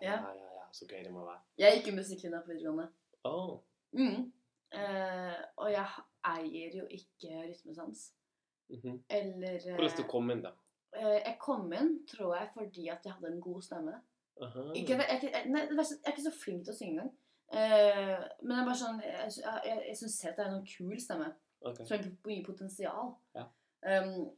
[0.00, 0.34] ja, Ja.
[0.34, 1.40] ja, ja, så gøy det må være.
[1.58, 2.88] Jeg gikk jo musikklinja på videregående.
[3.24, 3.58] Åh,
[3.92, 4.32] Mm.
[4.72, 5.86] Eh, og jeg
[6.30, 8.12] eier jo ikke rytmesans.
[8.68, 9.04] mhm.
[9.10, 10.52] Eller eh, Hvordan du kom inn, da?
[10.90, 14.00] Uh, Jeg kom inn, tror jeg, fordi at jeg hadde en god stemme.
[14.74, 17.10] Ikke, jeg, jeg, nei, jeg er ikke så flink til å synge engang.
[17.50, 20.68] Uh, men er bare sånn Jeg, jeg, jeg, jeg syns selv at det er en
[20.70, 21.30] kul stemme.
[21.60, 21.86] Okay.
[21.86, 23.10] Så jeg har mye potensial.
[23.36, 23.44] Ja.
[23.86, 24.30] Um,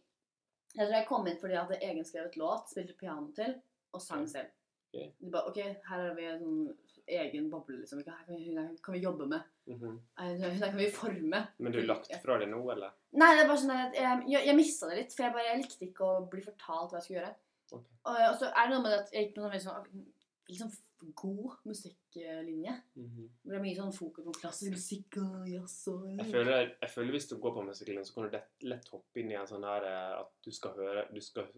[0.72, 3.55] jeg tror jeg kom inn fordi jeg hadde egenskrevet låt, spilte piano til,
[3.93, 4.49] og sang selv.
[4.93, 5.12] Ok.
[5.18, 6.64] De bare, ok, her har vi en sånn
[7.07, 8.03] egen boble, liksom.
[8.05, 9.43] Her kan vi, hun her kan vi jobbe med.
[9.66, 9.97] Mm -hmm.
[10.20, 11.47] Hun her kan vi forme.
[11.59, 12.93] Men du har lagt fra deg nå, eller?
[13.12, 15.49] Nei, det er bare sånn at jeg, jeg, jeg mista det litt, for jeg, bare,
[15.49, 17.34] jeg likte ikke å bli fortalt hva jeg skulle gjøre.
[17.72, 17.93] Okay.
[18.05, 20.07] Og, og så er det noe med at jeg gikk på en sånn, sånn,
[20.49, 20.70] liksom
[21.14, 22.82] god musikklinje.
[22.95, 23.30] Mhm.
[23.43, 26.90] Hvor det er mye sånn fokus på klassisk musikk og jazz og Jeg føler, jeg
[26.90, 29.49] føler hvis du går på musikklinjen, så kan du lett, lett hoppe inn i en
[29.49, 31.49] sånn her eh, at du skal høre Du skal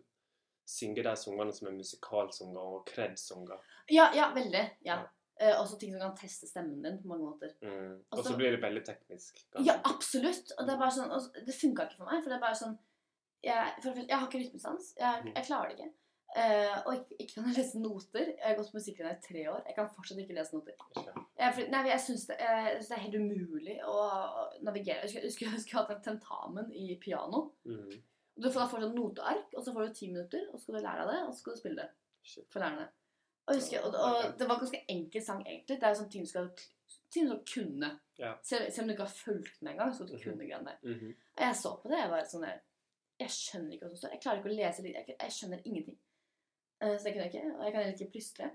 [0.66, 3.60] synge de sangene som er musikalsanger og kred-sanger.
[3.92, 4.64] Ja, ja, veldig.
[4.86, 5.02] Ja.
[5.02, 5.02] Ja.
[5.40, 7.50] Eh, også ting som kan teste stemmen din på mange måter.
[7.62, 7.98] Mm.
[8.10, 9.34] Og Altså- så blir det veldig teknisk.
[9.52, 9.66] kanskje.
[9.66, 10.52] Ja, absolutt.
[10.58, 12.22] Og det er sånn, og det funka ikke for meg.
[12.22, 12.78] For det er bare sånn
[13.44, 14.94] Jeg, for, jeg har ikke rytmesans.
[14.96, 15.92] Jeg, jeg klarer det ikke.
[16.34, 18.26] Uh, og ikke, ikke kan jeg lese noter.
[18.26, 19.60] Jeg har gått på musikklinja i tre år.
[19.68, 20.72] Jeg kan fortsatt ikke lese noter.
[20.96, 21.12] Ikke?
[21.38, 23.98] Jeg, for, nei, jeg syns det, det er helt umulig å
[24.62, 25.04] navigere.
[25.04, 27.52] Jeg skulle, jeg skulle, hatt en tentamen i piano.
[27.68, 28.02] Mhm.
[28.36, 30.76] Du får da fortsatt sånn noteark, og så får du ti minutter, og så skal
[30.76, 32.86] du lære av det, og så skal du spille det for lærerne.
[33.44, 35.76] Og, jeg husker, og, og det var ganske enkel sang, egentlig.
[35.80, 36.48] Det er sånne ting du skal,
[37.12, 37.90] ting du skal kunne.
[38.18, 38.32] Ja.
[38.42, 40.24] Selv, selv om du ikke har fulgt med engang, skal du -hmm.
[40.24, 40.78] kunne greiene der.
[40.82, 41.14] Mhm.
[41.36, 42.60] Og jeg så på det, jeg var sånn der
[43.20, 44.10] Jeg skjønner ikke hva som står.
[44.10, 44.94] Jeg klarer ikke å lese litt.
[44.94, 45.98] Jeg, jeg skjønner ingenting.
[46.84, 47.56] Uh, Så det kunne jeg ikke.
[47.56, 48.50] Og jeg kan heller ikke plystre.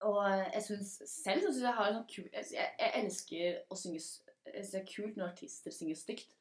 [0.00, 0.22] Og
[0.54, 2.44] jeg syns selv så synes jeg har en sånn kul Jeg,
[2.78, 4.00] jeg elsker å synge
[4.46, 6.36] Jeg det er kult når artister synger stygt.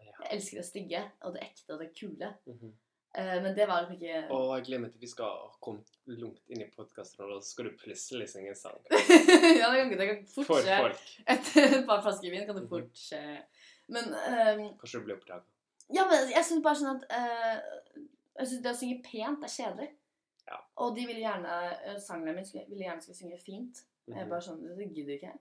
[0.00, 2.34] Jeg elsker det stygge og det ekte og det kule.
[2.46, 2.72] Mm -hmm.
[3.18, 5.30] Men det var liksom ikke Og jeg gleder meg til vi skal
[5.60, 8.78] komme langt inn i podkasten, og da skal du plutselig synge en sang.
[9.60, 11.00] ja, det kan, det kan fort For folk.
[11.26, 12.68] Etter et par flasker vin kan det Mhm.
[12.68, 13.42] fort skje.
[13.88, 14.78] Men um...
[14.78, 15.42] Kanskje du blir oppdaga.
[15.94, 17.56] Ja, men jeg syns bare sånn at uh...
[18.38, 19.90] Jeg syns det å synge pent er kjedelig.
[20.46, 20.56] Ja.
[20.76, 23.76] Og de ville gjerne sangene mine min ville gjerne skulle synge fint.
[24.08, 24.30] Og jeg Mhm.
[24.30, 25.38] bare sånn Det gidder ikke jeg.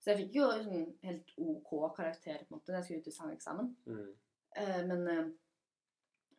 [0.00, 3.10] Så jeg fikk jo sånn helt OK karakter på en måte når jeg skulle ut
[3.10, 3.76] i sangeksamen.
[3.86, 4.08] Mm.
[4.56, 5.30] Uh, men uh,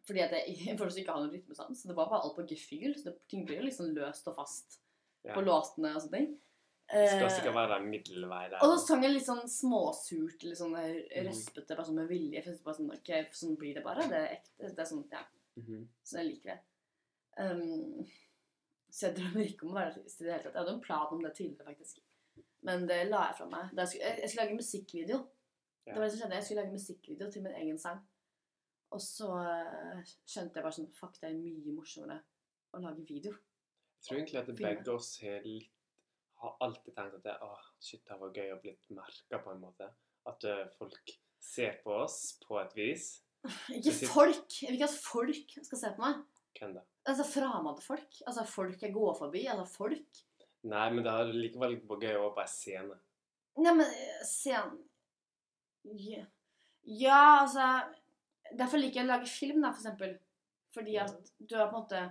[0.08, 1.82] fordi at jeg fortsatt ikke har noen rytmesans.
[1.82, 2.94] Så det var bare alt på gefühl.
[2.96, 4.80] Så det, ting blir jo liksom løst og fast
[5.26, 5.34] Ja.
[5.34, 6.28] på låtene og sånne ting.
[6.88, 8.62] Det skal Eh, sikkert være middelvei der.
[8.64, 11.26] og så sang jeg litt sånn småsurt, litt sånn Mhm.
[11.28, 12.44] røspete, bare sånn med vilje.
[12.46, 14.06] For bare sånn, ok, sånn blir det bare.
[14.08, 14.70] Det er ekte.
[14.72, 15.26] Det er sånn, ja.
[15.60, 15.88] Mhm.
[16.06, 16.60] Så jeg liker det.
[17.44, 18.06] Um,
[18.90, 20.54] så jeg drømmer ikke om å være artist i det hele tatt.
[20.54, 22.00] Jeg hadde en plan om det tidligere, faktisk.
[22.68, 23.74] Men det la jeg fra meg.
[23.74, 25.20] Jeg, skulle, jeg, skulle lage musikkvideo.
[25.88, 26.40] Det var det som skjedde.
[26.40, 28.02] Jeg skulle lage musikkvideo til min egen sang.
[28.96, 32.22] Og så eh, skjønte jeg bare sånn Fuck, det er mye morsommere
[32.76, 33.34] å lage video.
[33.98, 35.74] Jeg tror egentlig at begge oss har litt
[36.38, 39.62] har alltid tenkt at det, åh, shit, det var gøy å bli merka på en
[39.64, 39.88] måte.
[40.30, 43.08] At eh, folk ser på oss på et vis.
[43.78, 44.60] Ikke folk!
[44.62, 46.22] Jeg vil ikke at folk skal se på meg.
[46.58, 46.84] Hvem da?
[47.10, 48.22] Altså fremmede folk.
[48.28, 49.46] Altså folk jeg går forbi.
[49.50, 50.22] Altså folk.
[50.68, 52.98] Nei, men det hadde likevel gøy å være scene.
[53.58, 53.92] Nei, men
[54.28, 54.78] scenen
[55.88, 56.26] se
[56.84, 57.20] ja.
[57.42, 57.68] altså
[58.58, 60.18] Derfor liker jeg å lage film, da, for eksempel.
[60.76, 62.02] Fordi at du har på en måte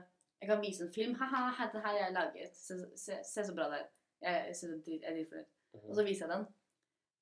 [0.40, 1.14] Jeg kan vise en film.
[1.20, 2.56] Haha, her, her jeg laget.
[2.56, 3.86] Se, se, se så bra det er.
[4.20, 5.52] Jeg, jeg, synes det er drit- jeg dritfornøyd.
[5.76, 5.90] Mhm.
[5.90, 6.46] Og så viser jeg den.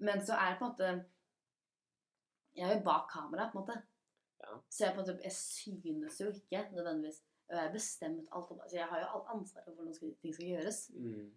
[0.08, 0.92] Men så er det på en måte
[2.54, 3.76] Jeg er jo bak kamera, på en måte.
[4.42, 4.58] Ja.
[4.70, 8.60] Så jeg på en måte Jeg synes jo ikke nødvendigvis Jeg har bestemt alt om
[8.60, 10.78] altså Jeg har jo alt ansvaret for hvordan ting skal gjøres.
[10.96, 11.32] Mm.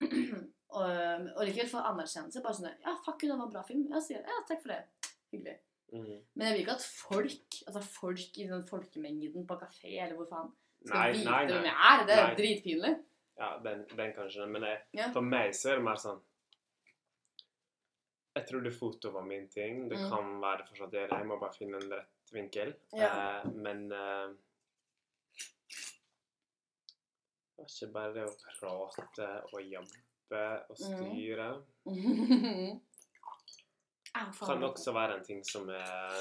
[0.76, 0.88] og,
[1.36, 2.42] og likevel få anerkjennelse.
[2.44, 3.86] Bare sånn Ja, fuck, det var en bra film.
[3.92, 4.82] Ja, sier ja, takk for det.
[5.32, 5.56] Hyggelig.
[5.94, 6.20] Mm.
[6.34, 10.26] Men jeg vil ikke at folk, altså folk i den folkemengden på kafé eller hvor
[10.30, 10.52] faen,
[10.84, 12.04] skal Nei, vite nei, hvem jeg er.
[12.08, 12.36] Det er Nei.
[12.40, 12.94] dritpinlig.
[13.38, 14.46] Ja, den, den kanskje.
[14.50, 15.08] Men jeg, Ja.
[15.14, 16.20] for meg så er det mer sånn
[18.34, 19.88] Jeg trodde foto var min ting.
[19.88, 20.08] Det Mm.
[20.10, 21.08] kan være fortsatt det.
[21.10, 22.74] Jeg må bare finne en rett vinkel.
[22.92, 23.10] Ja.
[23.38, 24.32] Eh, men eh,
[27.64, 30.84] Var ikke bare det å prate og jobbe og Mm.
[30.84, 31.48] styre.
[34.14, 34.30] Mm.
[34.46, 36.12] Kan også være en ting som er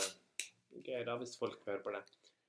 [0.83, 1.99] gøy, da, hvis folk hører på det.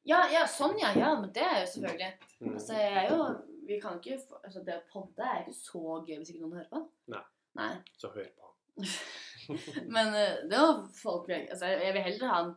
[0.09, 0.93] Ja, ja, sånn ja.
[0.97, 2.09] Ja, men det er jo selvfølgelig.
[2.41, 2.55] Mm.
[2.55, 3.27] Altså, jeg er jo
[3.67, 6.71] Vi kan ikke altså, Det å podde er ikke så gøy hvis ikke noen hører
[6.73, 6.81] på.
[7.13, 7.21] Nei.
[7.61, 7.69] Nei.
[7.97, 8.51] Så hør på.
[9.95, 12.55] Men det det jo folk altså, Jeg vil heller ha en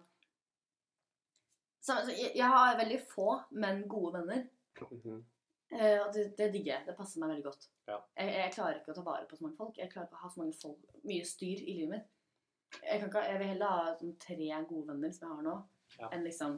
[1.83, 4.41] så, altså, jeg, jeg har veldig få, men gode venner.
[4.91, 5.21] Mhm.
[5.71, 6.85] Eh, og det, det digger jeg.
[6.87, 7.65] Det passer meg veldig godt.
[7.89, 7.97] Ja.
[8.17, 9.77] Jeg, jeg klarer ikke å ta vare på så mange folk.
[9.77, 12.07] Jeg klarer ikke å ha så mange folk, mye styr i livet mitt.
[12.83, 14.37] Jeg, kan ikke, jeg vil heller ha sånn, tre
[14.69, 15.57] gode venner som jeg har nå,
[15.99, 16.09] Ja.
[16.11, 16.57] enn liksom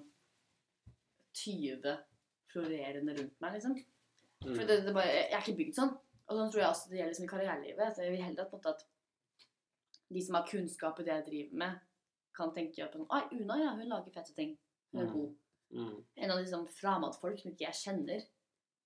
[1.33, 1.97] 20
[2.49, 3.75] florerende rundt meg, liksom.
[4.45, 4.53] Mm.
[4.55, 5.91] For det, det bare, jeg er ikke bygd sånn.
[6.29, 7.93] Og sånn tror jeg også det gjelder liksom, i karrierelivet.
[7.95, 8.85] Så jeg vil heller at, at
[10.09, 11.85] de som har kunnskap i det jeg driver med,
[12.39, 14.55] kan tenke på Oi, Una, ja, hun lager fete ting.
[14.93, 15.13] Hun er Mm.
[15.13, 15.35] god.
[15.69, 15.97] Mm.
[16.17, 18.23] En av de liksom, fremmedfolk som ikke jeg kjenner,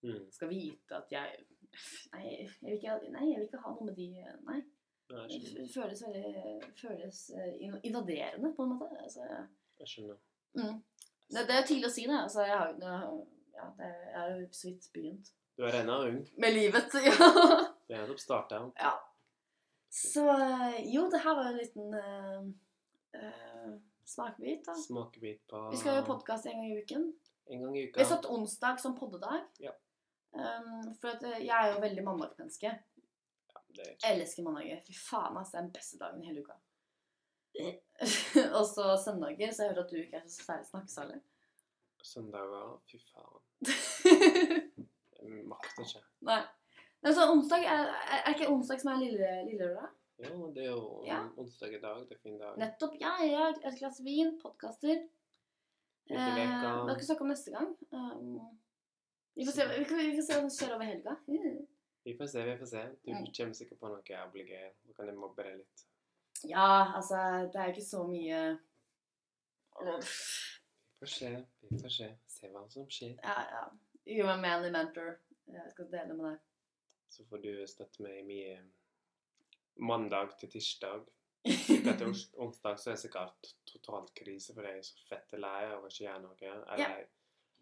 [0.04, 0.24] Mm.
[0.36, 1.44] skal vite at jeg
[2.14, 4.08] Nei, jeg vil ikke, nei, jeg vil ikke ha noe med de
[4.46, 4.60] Nei.
[5.10, 6.34] Det føles veldig
[6.78, 8.98] Føles eh, invaderende, på en måte.
[9.04, 9.26] Altså,
[9.80, 10.20] Jeg skjønner.
[10.54, 10.76] mm.
[11.34, 12.20] det, det er tidlig å si det.
[12.20, 12.76] Altså, jeg, har,
[13.08, 13.24] jo
[13.56, 15.34] ja, det, jeg er jo så vidt begynt.
[15.58, 16.22] Du er ennå ung.
[16.38, 17.16] Med livet, ja.
[17.88, 18.62] Det er nettopp starta.
[18.80, 18.94] ja.
[19.94, 22.46] Så eh, jo, det her var en liten uh,
[23.14, 23.74] uh,
[24.10, 24.74] smakebit, da.
[24.88, 27.04] Smakebit på Vi skal gjøre podkast en gang i uken.
[27.46, 28.00] en gang i uka.
[28.00, 29.44] Vi har satt onsdag som poddedag.
[29.62, 29.76] Ja.
[30.34, 32.72] Um, for at eh, jeg er jo veldig mandagsmenneske.
[33.78, 34.80] Ja, Jeg elsker mandager.
[34.88, 35.52] Fy faen, ass.
[35.52, 36.56] Det er den beste dagen i hele uka.
[38.58, 41.20] og så søndager, så jeg hører at du ikke er så særlig snakkesalig.
[42.04, 42.80] søndager.
[42.90, 43.42] Fy faen.
[45.24, 46.02] Jeg makter ikke.
[46.28, 46.42] Nei.
[47.04, 49.70] Men så onsdag, er, er ikke onsdag som er lille, lille?
[50.24, 51.22] Jo, det er jo Ja.
[51.40, 52.02] onsdag i dag.
[52.10, 52.58] Det er fin dag.
[52.60, 52.98] Nettopp.
[53.02, 53.46] Ja, ja.
[53.70, 55.04] Et glass vin, podkaster.
[56.10, 56.72] Vi Eh, veka.
[56.84, 57.70] hva skal vi snakke om neste gang?
[57.96, 58.58] Um,
[59.36, 61.16] vi, får se, vi, kan, vi får se hva som skjer over helga.
[61.28, 61.62] Mm.
[62.06, 62.84] Vi får se, vi får se.
[63.06, 63.26] Du Mm.
[63.38, 64.70] kommer sikkert på noe jævlig gøy.
[64.88, 65.86] Da kan jeg mobbe deg litt.
[66.44, 67.16] Ja, altså,
[67.54, 68.40] det er ikke så mye
[69.80, 71.30] Vi får se,
[71.70, 72.10] vi får se.
[72.28, 73.16] Se hva som skjer.
[73.24, 73.64] Ja, ja.
[74.06, 75.18] You are manly mentor.
[75.48, 76.40] Jeg skal dele med deg.
[77.14, 78.70] Så får du støtte meg i min
[79.88, 81.04] mandag til tirsdag.
[81.46, 82.14] Sikkert til
[82.44, 86.06] onsdag så er det sikkert totalt krise, for er så fette lei av å ikke
[86.06, 86.38] gjøre noe.
[86.42, 86.90] Eller Ja.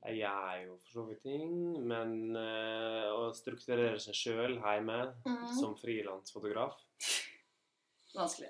[0.01, 1.51] Jeg, er jo for så vidt ting,
[1.87, 4.97] men eh, å strukturere seg sjøl hjemme
[5.27, 5.51] mm.
[5.59, 6.79] som frilansfotograf
[8.11, 8.49] Vanskelig.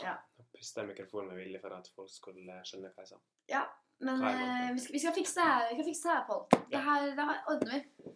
[0.00, 3.20] Jeg puster i mikrofonen med vilje for at folk skulle skjønne hva jeg sa.
[3.52, 3.62] Ja,
[4.02, 4.72] men eh, det?
[4.74, 6.42] vi, skal, vi skal fikse det her, vi skal fikse det her, Pål.
[6.72, 8.14] Det her, det her ordner vi.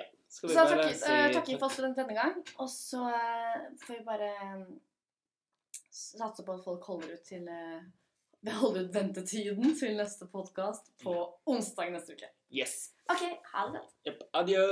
[0.00, 0.06] Ja.
[0.28, 2.40] Skal vi Så bare takk, si Takk takker for oss for denne gang.
[2.64, 4.66] Og så eh, får vi bare eh,
[5.90, 7.80] satse på at folk holder ut til eh,
[8.40, 11.14] Vi holder ut ventetiden til neste podkast på
[11.50, 12.28] onsdag neste uke.
[12.54, 12.92] Yes!
[13.10, 13.94] OK, ha det godt.
[14.06, 14.20] Yep.
[14.38, 14.66] Adjø!